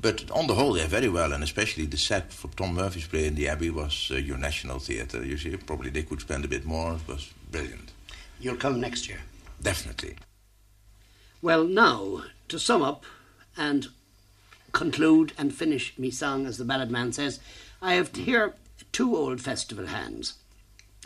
[0.02, 3.28] but on the whole, they're very well, and especially the set for Tom Murphy's play
[3.28, 5.24] in the Abbey was uh, your national theatre.
[5.24, 6.94] You see, probably they could spend a bit more.
[6.94, 7.92] It was brilliant.
[8.40, 9.20] You'll come next year.
[9.62, 10.16] Definitely.
[11.40, 13.04] Well, now, to sum up
[13.56, 13.86] and
[14.72, 17.38] conclude and finish me song, as the ballad man says,
[17.80, 18.54] I have here
[18.90, 20.34] two old festival hands.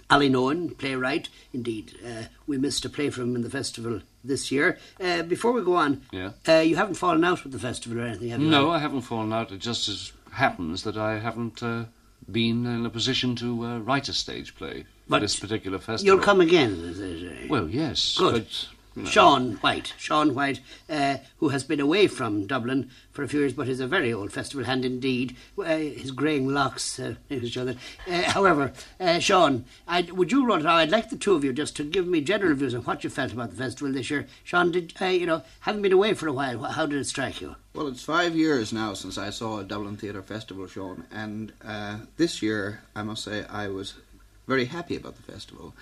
[0.09, 1.29] Ali Nolan, playwright.
[1.53, 4.79] Indeed, uh, we missed a play from him in the festival this year.
[5.01, 6.31] Uh, before we go on, Yeah.
[6.49, 8.49] uh, you haven't fallen out with the festival or anything, have you?
[8.51, 9.53] No, I haven't fallen out.
[9.53, 11.85] It just as happens that I haven't uh,
[12.31, 16.15] been in a position to uh, write a stage play for this particular festival.
[16.17, 17.47] You'll come again.
[17.49, 18.17] Well, yes.
[18.19, 18.35] Good.
[18.35, 18.69] But,
[19.03, 23.41] know, Sean White, Sean White, uh, who has been away from Dublin for a few
[23.41, 25.37] years, but is a very old festival hand indeed.
[25.59, 27.15] Uh, his greying locks, uh,
[27.47, 27.77] show that.
[28.09, 30.61] Uh, however, uh, Sean, I'd, would you run?
[30.61, 33.05] it I'd like the two of you just to give me general views on what
[33.05, 34.27] you felt about the festival this year.
[34.45, 35.43] Sean, did uh, you know?
[35.61, 37.57] Having been away for a while, how did it strike you?
[37.75, 41.99] Well, it's five years now since I saw a Dublin Theatre Festival Sean, and uh,
[42.17, 43.95] this year, I must say, I was
[44.47, 45.75] very happy about the festival.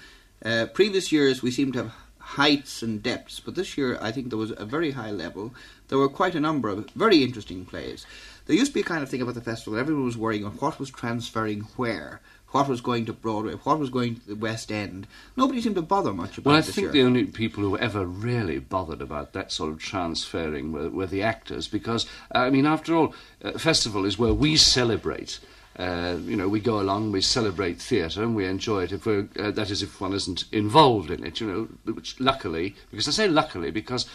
[0.44, 1.94] Uh, previous years, we seemed to have
[2.24, 5.54] heights and depths, but this year, I think there was a very high level.
[5.88, 8.06] There were quite a number of very interesting plays.
[8.46, 10.52] There used to be a kind of thing about the festival, everyone was worrying on
[10.52, 12.20] what was transferring where.
[12.48, 13.54] What was going to Broadway?
[13.54, 15.08] What was going to the West End?
[15.36, 16.92] Nobody seemed to bother much about Well, I think year.
[16.92, 21.22] the only people who ever really bothered about that sort of transferring were, were the
[21.22, 23.12] actors, because I mean, after all,
[23.42, 25.40] a festival is where we celebrate.
[25.78, 28.92] Uh, you know, we go along, we celebrate theatre, and we enjoy it.
[28.92, 31.40] If we're, uh, that is, if one isn't involved in it.
[31.40, 34.06] You know, which luckily, because I say luckily because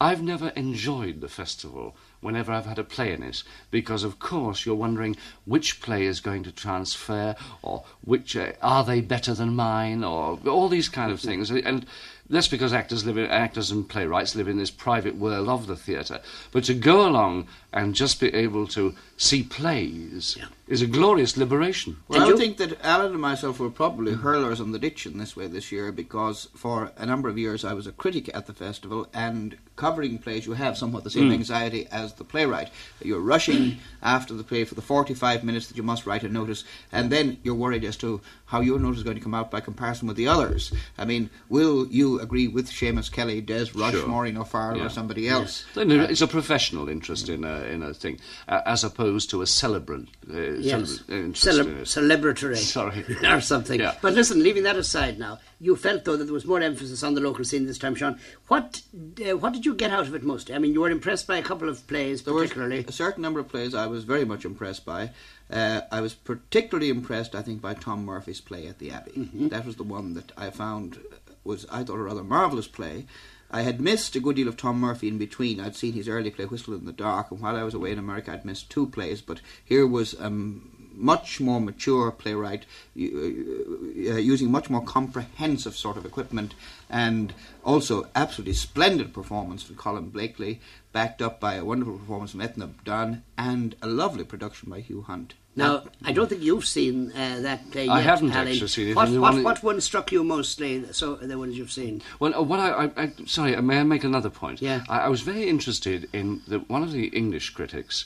[0.00, 4.64] I've never enjoyed the festival whenever I've had a play in it, because of course
[4.64, 9.54] you're wondering which play is going to transfer, or which uh, are they better than
[9.56, 11.50] mine, or all these kind of things.
[11.50, 11.86] And
[12.28, 15.76] that's because actors live in, actors and playwrights live in this private world of the
[15.76, 16.20] theatre.
[16.52, 21.98] But to go along and just be able to see plays is a glorious liberation.
[22.08, 25.18] Well, I would think that Alan and myself were probably hurlers on the ditch in
[25.18, 28.46] this way this year because for a number of years I was a critic at
[28.46, 31.34] the festival and covering plays you have somewhat the same Mm.
[31.34, 32.70] anxiety as the playwright.
[33.02, 36.64] You're rushing after the play for the 45 minutes that you must write a notice
[36.90, 38.20] and then you're worried as to
[38.54, 40.72] how your note is going to come out by comparison with the others.
[40.96, 44.06] I mean, will you agree with Seamus Kelly, Des Rushe, Sure.
[44.06, 44.84] Maureen O'Farrell Yeah.
[44.86, 45.64] or somebody else?
[45.74, 49.42] Then there- it's a professional interest in a, in a thing, uh, as opposed to
[49.42, 51.00] a celebrant uh, Yes.
[51.00, 52.56] celebra- interest Celeb- in celebratory.
[52.56, 53.04] Sorry.
[53.36, 53.80] or something.
[53.80, 53.94] Yeah.
[54.00, 57.14] But listen, leaving that aside now, you felt though that there was more emphasis on
[57.14, 58.18] the local scene this time, Sean.
[58.48, 58.82] What
[59.28, 60.54] uh, what did you get out of it mostly?
[60.54, 62.84] I mean, you were impressed by a couple of plays, There particularly.
[62.86, 65.10] a certain number of plays I was very much impressed by.
[65.50, 69.12] Uh, I was particularly impressed, I think, by Tom Murphy's play at the Abbey.
[69.12, 69.48] Mm-hmm.
[69.48, 70.98] That was the one that I found
[71.44, 73.06] was, I thought, a rather marvellous play.
[73.50, 75.60] I had missed a good deal of Tom Murphy in between.
[75.60, 77.98] I'd seen his early play, Whistle in the Dark, and while I was away in
[77.98, 79.20] America, I'd missed two plays.
[79.20, 82.64] But here was um, much more mature playwright
[82.98, 86.54] uh, uh, using much more comprehensive sort of equipment,
[86.90, 87.34] and
[87.64, 90.60] also absolutely splendid performance from Colin Blakely,
[90.92, 95.02] backed up by a wonderful performance from Eithne Dunne, and a lovely production by Hugh
[95.02, 95.34] Hunt.
[95.56, 98.48] Now, I don't think you've seen uh, that play I yet, haven't Alan.
[98.48, 100.92] actually seen it, What, what, one- what one struck you mostly?
[100.92, 102.02] So the ones you've seen.
[102.18, 104.60] Well, uh, what I, I, I sorry, may I make another point?
[104.60, 104.82] Yeah.
[104.88, 108.04] I, I was very interested in the, one of the English critics,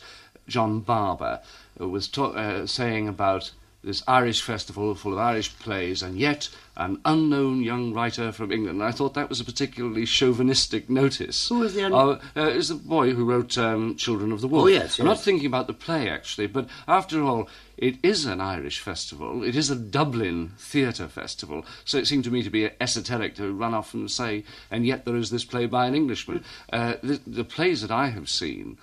[0.49, 1.41] John Barber,
[1.79, 3.53] was ta- uh, saying about
[3.85, 8.83] this Irish festival full of Irish plays, and yet an unknown young writer from England.
[8.83, 11.49] I thought that was a particularly chauvinistic notice.
[11.49, 14.49] Who was the un- Uh, uh, is the boy who wrote um, Children of the
[14.49, 14.65] Wolf.
[14.65, 18.41] Oh, yes, I'm not thinking about the play actually, but after all, it is an
[18.41, 19.45] Irish festival.
[19.45, 21.65] It is a Dublin theatre festival.
[21.85, 24.43] So it seemed to me to be esoteric to run off and say,
[24.73, 26.45] and yet there is this play by an Englishman.
[26.73, 28.77] Uh, the, the plays that I have seen,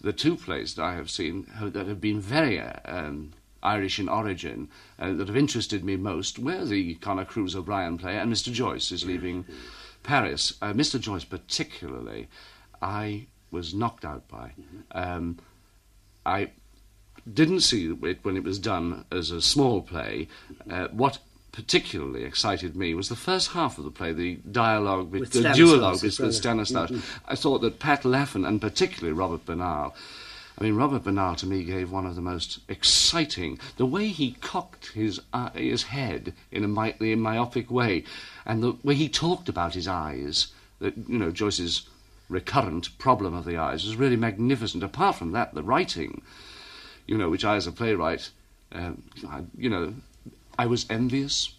[0.00, 3.32] the two plays that I have seen that have been very um,
[3.62, 8.16] Irish in origin, uh, that have interested me most, were the Conor Cruise O'Brien play
[8.16, 8.52] and Mr.
[8.52, 9.44] Joyce is leaving
[10.02, 10.54] Paris.
[10.62, 10.98] Uh, Mr.
[10.98, 12.28] Joyce, particularly,
[12.80, 14.52] I was knocked out by.
[14.92, 15.38] Um,
[16.24, 16.52] I
[17.30, 20.28] didn't see it when it was done as a small play.
[20.70, 21.18] Uh, what
[21.52, 26.02] particularly excited me was the first half of the play, the dialogue, with, the duologue
[26.02, 26.34] with.
[26.34, 26.90] Stanislaus.
[26.90, 27.02] Mhm.
[27.26, 29.94] I thought that Pat Laffan, and particularly Robert Bernal,
[30.58, 33.58] I mean, Robert Bernal to me gave one of the most exciting.
[33.78, 38.04] The way he cocked his uh, his head in a my, in myopic way,
[38.44, 40.48] and the way he talked about his eyes.
[40.80, 41.86] That you know, Joyce's
[42.28, 44.82] recurrent problem of the eyes was really magnificent.
[44.82, 46.22] Apart from that, the writing,
[47.06, 48.30] you know, which I as a playwright,
[48.72, 49.94] um, I, you know,
[50.60, 51.54] I was envious.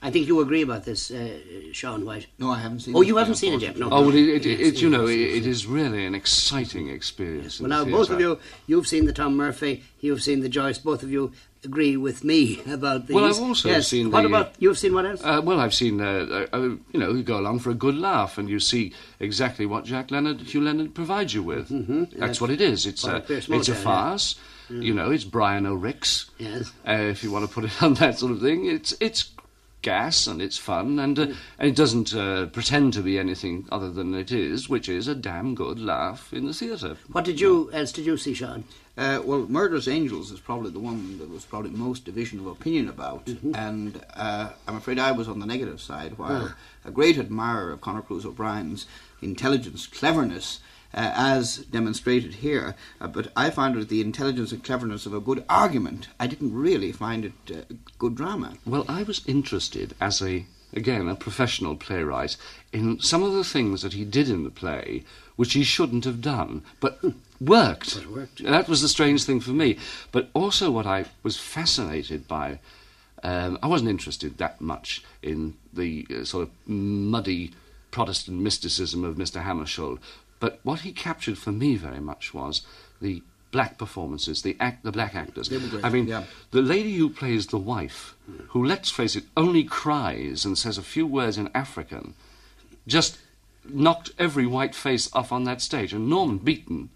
[0.00, 1.38] I think you agree about this, uh,
[1.72, 2.28] Sean White.
[2.38, 3.76] No, I haven't seen Oh, it you haven't seen it yet?
[3.76, 3.88] No.
[3.90, 7.58] Oh, well, it, it, it, you know, it, it is really an exciting experience.
[7.58, 10.48] in Well, now the both of you, you've seen the Tom Murphy, you've seen the
[10.48, 10.78] Joyce.
[10.78, 11.32] Both of you
[11.64, 13.16] agree with me about these.
[13.16, 13.88] Well, I've also yes.
[13.88, 15.20] seen What the- about you've seen what else?
[15.24, 16.58] Uh, well, I've seen, uh, uh, uh,
[16.92, 20.12] you know, you go along for a good laugh and you see exactly what Jack
[20.12, 21.70] Leonard, Hugh Leonard provides you with.
[21.70, 22.20] Mm-hmm.
[22.20, 22.40] That's yes.
[22.40, 22.86] what it is.
[22.86, 23.82] It's Paul a, Pierce it's a Motown, yeah.
[24.68, 24.78] Farce.
[24.80, 24.84] Mm.
[24.84, 26.30] You know, it's Brian O'Ricks.
[26.38, 26.72] Yes.
[26.86, 29.30] Uh, if you want to put it on that sort of thing, it's it's
[29.80, 31.36] gas and it's fun and, uh, Mm.
[31.60, 35.14] and it doesn't uh, pretend to be anything other than it is, which is a
[35.14, 36.96] damn good laugh in the theatre.
[37.12, 38.64] What did you else did you see, Sean?
[38.96, 42.88] Uh, well, Murderous Angels is probably the one that was probably most division of opinion
[42.88, 43.54] about, Mm-hmm.
[43.54, 46.18] and uh, I'm afraid I was on the negative side.
[46.18, 46.56] While Ah.
[46.84, 48.84] a great admirer of Conor Cruise O'Brien's
[49.22, 50.58] intelligence, cleverness,
[50.94, 55.20] uh, as demonstrated here, uh, but I found it the intelligence and cleverness of a
[55.20, 56.08] good argument.
[56.18, 58.54] I didn't really find it uh, good drama.
[58.64, 62.36] Well, I was interested as a, again, a professional playwright
[62.72, 65.04] in some of the things that he did in the play
[65.38, 67.00] which he shouldn't have done, but
[67.40, 67.94] worked.
[68.42, 69.78] That was the strange thing for me.
[70.10, 72.58] But also, what I was fascinated by,
[73.22, 77.52] um, I wasn't interested that much in the uh, sort of muddy
[77.92, 79.44] Protestant mysticism of Mr.
[79.44, 80.00] Hammarskjöld,
[80.40, 82.62] but what he captured for me very much was
[83.00, 85.48] the black performances, the act, the black actors.
[85.48, 86.24] They were great, I mean, yeah.
[86.50, 88.44] the lady who plays the wife, hmm.
[88.48, 92.14] who, let's face it, only cries and says a few words in African,
[92.86, 93.18] just
[93.64, 95.92] knocked every white face off on that stage.
[95.92, 96.90] And Norman Beaton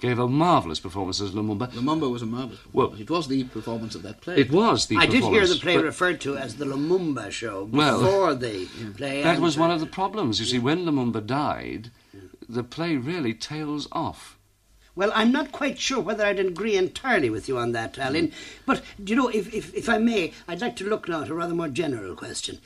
[0.00, 1.72] gave a marvellous performance as Lumumba.
[1.72, 4.36] Lumumba was a marvelous Well, it was the performance of that play.
[4.36, 8.00] It was the I did hear the play referred to as the Lumumba show Well,
[8.00, 8.66] before the
[8.96, 9.22] play.
[9.22, 10.40] That was one of the problems.
[10.40, 11.90] You see, when Lumumba died,
[12.48, 14.36] the play really tails off.
[14.94, 18.32] Well, I'm not quite sure whether I'd agree entirely with you on that, Alan.
[18.64, 21.28] But, do you know, if, if, if I may, I'd like to look now at
[21.28, 22.60] a rather more general question.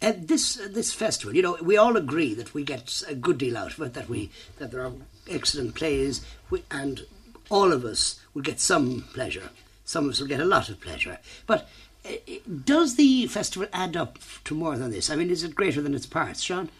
[0.00, 3.36] Uh, this, uh, this festival, you know, we all agree that we get a good
[3.36, 4.92] deal out of it, that, we, that there are
[5.28, 6.24] excellent plays,
[6.70, 7.02] and
[7.50, 9.50] all of us will get some pleasure.
[9.84, 11.18] Some of us will get a lot of pleasure.
[11.46, 11.68] But
[12.06, 12.12] uh,
[12.64, 15.10] does the festival add up to more than this?
[15.10, 16.70] I mean, is it greater than its parts, Sean?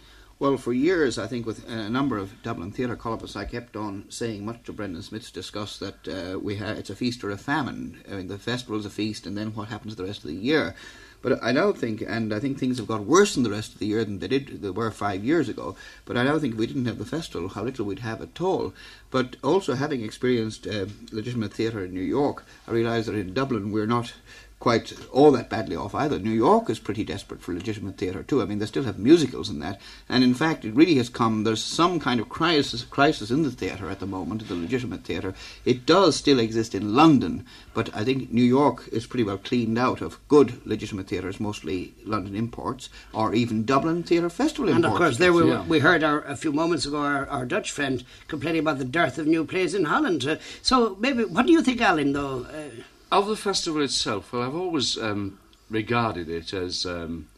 [0.45, 4.05] Well, for years, I think with a number of Dublin theatre columnists, I kept on
[4.11, 7.39] saying, much to Brendan Smith's disgust, that uh, we ha- it's a feast or a
[7.39, 8.05] famine.
[8.13, 10.37] I mean, the festival is a feast, and then what happens the rest of the
[10.37, 10.75] year?
[11.23, 13.79] But I now think, and I think things have got worse in the rest of
[13.79, 15.77] the year than they did they were five years ago.
[16.05, 18.39] But I now think if we didn't have the festival, how little we'd have at
[18.43, 18.75] all.
[19.11, 23.73] But also having experienced uh, legitimate theatre in New York, I realise that in Dublin
[23.73, 24.13] we're not
[24.61, 26.19] quite all that badly off either.
[26.19, 28.41] New York is pretty desperate for legitimate theatre too.
[28.41, 29.79] I mean, they still have musicals and that,
[30.09, 31.45] and in fact, it really has come.
[31.45, 35.35] There's some kind of crisis crisis in the theatre at the moment, the legitimate theatre.
[35.67, 37.45] It does still exist in London,
[37.75, 41.93] but I think New York is pretty well cleaned out of good legitimate theatres, mostly
[42.07, 44.95] London imports, or even Dublin Theatre Festival And imports.
[44.95, 45.65] And of course, there we, Yeah.
[45.67, 49.19] we heard our, a few moments ago our, our Dutch friend complaining about the dearth
[49.19, 50.25] of new plays in Holland.
[50.27, 52.45] Uh, so, maybe, what do you think, Alan, though?
[52.45, 52.83] Uh,
[53.15, 55.39] Of the festival itself, well, I've always um,
[55.71, 57.29] regarded it as um,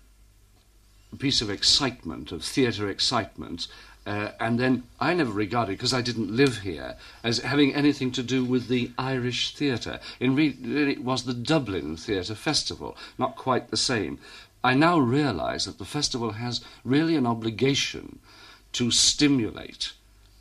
[1.12, 3.66] a piece of excitement, of theatre excitement.
[4.06, 8.22] Uh, and then I never regarded, because I didn't live here, as having anything to
[8.22, 10.00] do with the Irish theatre.
[10.18, 14.18] In re- really, it was the Dublin Theatre Festival, not quite the same.
[14.64, 18.20] I now realise that the festival has really an obligation
[18.72, 19.92] to stimulate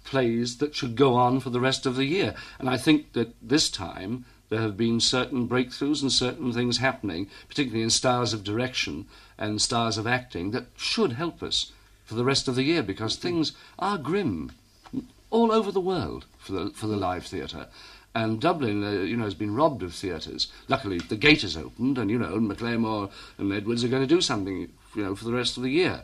[0.05, 2.35] plays that should go on for the rest of the year.
[2.57, 7.29] And I think that this time there have been certain breakthroughs and certain things happening,
[7.47, 9.05] particularly in styles of direction
[9.37, 11.71] and styles of acting, that should help us
[12.05, 14.51] for the rest of the year because things are grim
[15.31, 17.67] all over the world for the, for the live theatre.
[18.13, 20.47] And Dublin, uh, you know, has been robbed of theatres.
[20.69, 24.21] Luckily, the gate has opened, and you know, MacLiammóir and Edwards are going to do
[24.21, 26.03] something, you know, for the rest of the year.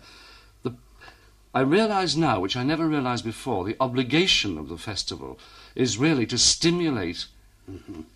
[1.54, 5.38] I realise now, which I never realised before, the obligation of the festival
[5.76, 7.26] is really to stimulate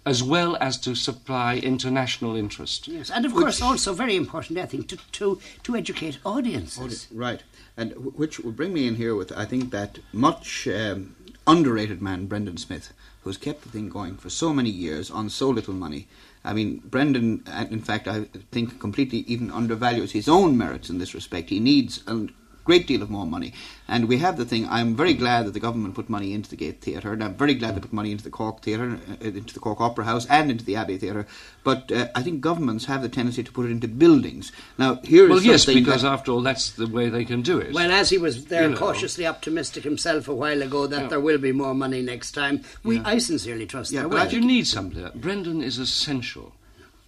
[0.06, 2.88] as well as to supply international interest.
[2.88, 7.08] yes, and of course, also very important, I think, to, to, to educate audiences.
[7.12, 7.44] Right,
[7.78, 11.16] and wh- which will bring me in here with I think that much um,
[11.48, 12.94] underrated man, Brendan Smith,
[13.24, 16.08] who's kept the thing going for so many years on so little money.
[16.44, 21.00] I mean, Brendan, uh, in fact, I think completely even undervalues his own merits in
[21.00, 21.50] this respect.
[21.50, 22.28] He needs a
[22.66, 23.54] great deal of more money.
[23.88, 26.56] And we have the thing, I'm very glad that the government put money into the
[26.56, 29.54] Gate Theatre, and I'm very glad they put money into the Cork Theatre, uh, into
[29.54, 31.28] the Cork Opera House, and into the Abbey Theatre.
[31.64, 34.52] But uh, I think governments have the tendency to put it into buildings.
[34.80, 37.60] Now, here is well, yes, because that- after all, that's the way they can do
[37.60, 37.74] it.
[37.74, 38.78] Well, as he was there You know.
[38.78, 41.08] cautiously optimistic himself a while ago that Yeah.
[41.08, 44.18] there will be more money next time, we I sincerely trust there will.
[44.18, 45.06] But you need somebody.
[45.16, 46.54] Brendan is essential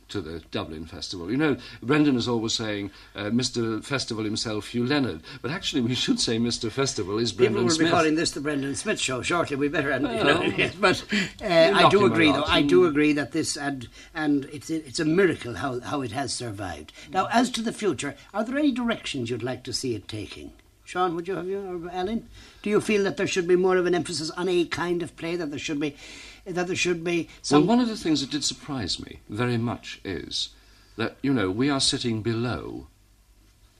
[0.10, 1.30] to the Dublin Festival.
[1.32, 3.84] You know, Brendan is always saying uh, Mr.
[3.84, 6.72] Festival himself, Hugh Leonard, but actually we should say Mr.
[6.72, 7.88] Festival is Brendan Smith." People will Smith.
[7.88, 9.56] be calling this the Brendan Smith show shortly.
[9.56, 11.04] We better, you Well, know, but
[11.42, 12.44] uh, I do agree, though.
[12.44, 16.34] I do agree that this and and it's it's a miracle how how it has
[16.34, 16.94] survived.
[17.12, 20.52] Now, as to the future, are there any directions you'd like to see it taking?
[20.88, 22.30] Sean, would you have you or Alan?
[22.62, 25.18] Do you feel that there should be more of an emphasis on a kind of
[25.18, 25.98] play that there should be
[26.46, 29.58] that there should be some Well, one of the things that did surprise me very
[29.58, 30.48] much is
[30.96, 32.88] that, you know, we are sitting below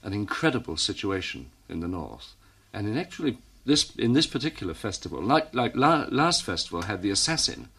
[0.02, 2.34] an incredible situation in the north.
[2.74, 7.08] And in actually, this, in this particular festival, like, like la- last festival had the
[7.10, 7.70] assassin,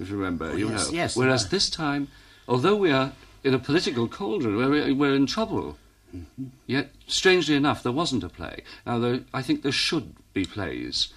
[0.00, 0.96] if you remember, Oh, you yes, know.
[0.96, 2.08] yes, Whereas uh, this time,
[2.48, 3.12] although we are
[3.44, 5.78] in a political cauldron, we're, we're in trouble.
[6.14, 6.44] Mm-hmm.
[6.66, 8.62] Yet, strangely enough, there wasn't a play.
[8.86, 11.08] Now, there, I think there should be plays.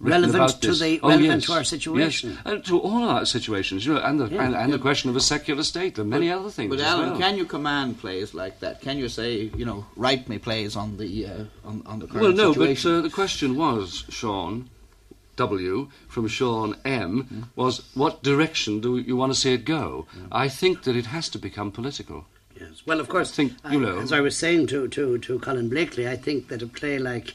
[0.00, 0.80] Relevant to this.
[0.80, 2.30] the- Oh, relevant yes, to our situation.
[2.30, 4.76] Yes, and to all our situations, you know, and the, Yeah, and, and yeah.
[4.76, 6.70] the question of a secular state, and many other things.
[6.74, 7.18] But Alan, well.
[7.20, 8.80] can you command plays like that?
[8.80, 12.22] Can you say, you know, write me plays on the uh, on, on the current
[12.22, 12.90] Well, no, situation?
[12.90, 14.68] but uh, the question was, Sean
[15.36, 15.88] W.
[16.08, 17.22] from Sean M.
[17.22, 17.42] Hmm.
[17.54, 20.06] was what direction do you want to see it go?
[20.32, 22.26] I think that it has to become political.
[22.62, 22.82] Yes.
[22.86, 23.98] Well, of course, think you I- know.
[24.00, 27.34] as I was saying to, to, to Colin Blakely, I think that a play like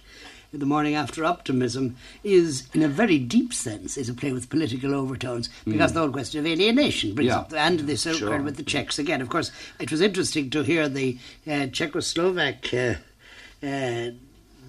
[0.54, 4.94] The Morning After Optimism is, in a very deep sense, is a play with political
[4.96, 5.94] overtones because Mm.
[5.96, 7.40] the whole question of alienation brings Yeah.
[7.40, 8.42] up, and this uh, Sure.
[8.42, 9.22] with the Czechs again.
[9.22, 14.12] Of course, it was interesting to hear the uh, Czechoslovak uh, uh,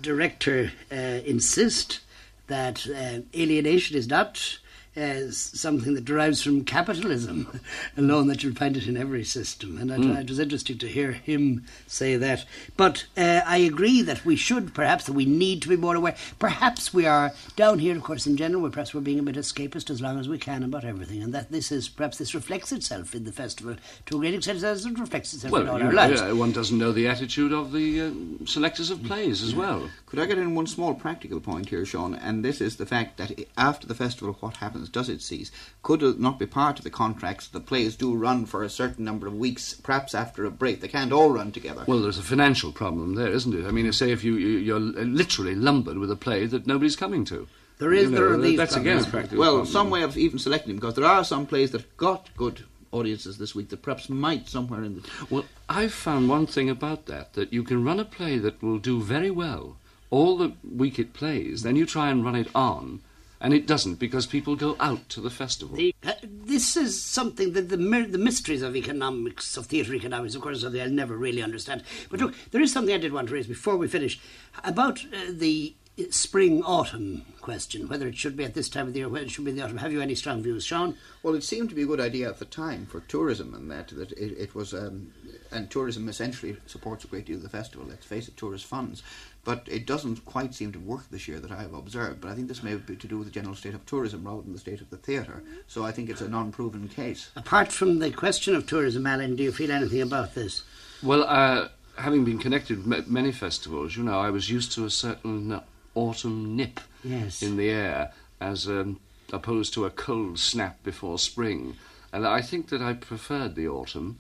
[0.03, 2.01] director uh, insist
[2.49, 4.59] that uh, alienation is not
[4.99, 7.61] uh, something that derives from capitalism
[7.97, 9.79] alone, that you'll find it in every system.
[9.79, 10.21] And I- Mm.
[10.21, 12.45] it was interesting to hear him say that.
[12.77, 16.17] But uh, I agree that we should, perhaps, that we need to be more aware.
[16.39, 19.37] Perhaps we are, down here, of course, in general, we're perhaps we're being a bit
[19.37, 21.23] escapist as long as we can about everything.
[21.23, 23.77] And that this is, perhaps this reflects itself in the festival
[24.07, 26.21] to a great extent as it reflects itself in all you our lives.
[26.21, 28.11] yeah, one doesn't know the attitude of the uh,
[28.47, 29.89] selectors of plays as well.
[30.07, 32.15] Could I get in one small practical point here, Sean?
[32.15, 34.88] And this is the fact that after the festival, what happens?
[34.89, 35.51] Does it cease?
[35.83, 38.71] Could it not be part of the contracts that the plays do run for a
[38.71, 40.81] certain number of weeks, perhaps after a break?
[40.81, 41.85] They can't all run together.
[41.87, 43.67] Well, there's a financial problem there, isn't it?
[43.67, 47.25] I mean, say if you, you you're literally lumbered with a play that nobody's coming
[47.27, 47.47] to.
[47.79, 49.11] There is- You there are these That's again a problems.
[49.13, 49.73] practical well, problem.
[49.73, 53.39] some way of even selecting them, because there are some plays that got good audiences
[53.39, 55.09] this week that perhaps might somewhere in the.
[55.31, 58.79] Well, I've found one thing about that that you can run a play that will
[58.79, 59.77] do very well
[60.11, 63.01] all the week it plays, then you try and run it on,
[63.41, 65.77] and it doesn't because people go out to the festival.
[65.77, 70.43] The, uh, this is something that the the mysteries of economics of theatre economics, of
[70.43, 71.83] course, something I'll never really understand.
[72.11, 74.21] But look, there is something I did want to raise before we finish
[74.65, 75.75] about uh, the
[76.11, 79.31] spring autumn question, whether it should be at this time of the year, whether it
[79.31, 79.79] should be in the autumn.
[79.79, 80.95] Have you any strong views, Sean?
[81.23, 83.89] Well, it seemed to be a good idea at the time for tourism, and that
[83.89, 85.13] that it, it was, um,
[85.51, 87.87] and tourism essentially supports a great deal of the festival.
[87.89, 89.03] Let's face it, tourist funds,
[89.49, 92.21] but it doesn't quite seem to work this year that I have observed.
[92.21, 94.43] But I think this may be to do with the general state of tourism rather
[94.43, 95.43] than the state of the theatre.
[95.67, 97.31] So I think it's a non-proven case.
[97.35, 100.65] Apart from the question of tourism, Alan, do you feel anything about this?
[101.03, 104.91] Well, uh, having been connected with many festivals, you know, I was used to a
[104.91, 105.59] certain
[105.95, 107.41] autumn nip Yes.
[107.41, 109.01] in the air as um,
[109.33, 111.79] opposed to a cold snap before spring.
[112.13, 114.19] And I think that I preferred the autumn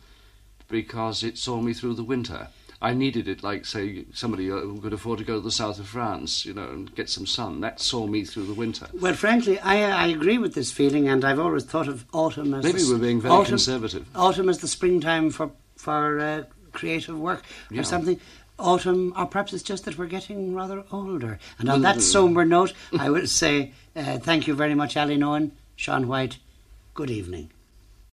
[0.68, 2.48] because it saw me through the winter.
[2.80, 5.80] I needed it like, say, somebody uh, who could afford to go to the south
[5.80, 7.60] of France, you know, and get some sun.
[7.60, 8.86] That saw me through the winter.
[8.92, 12.62] Well, frankly, I, I agree with this feeling, and I've always thought of autumn as
[12.62, 14.06] Maybe the, we're being very autumn, conservative.
[14.14, 17.80] Autumn as the springtime for for uh, creative work Yeah.
[17.80, 18.20] or something.
[18.60, 21.38] Autumn, or perhaps it's just that we're getting rather older.
[21.60, 25.16] And on that uh, somber note, I will say uh, thank you very much, Ali
[25.16, 26.38] Nolan, Sean White.
[26.94, 27.50] Good evening.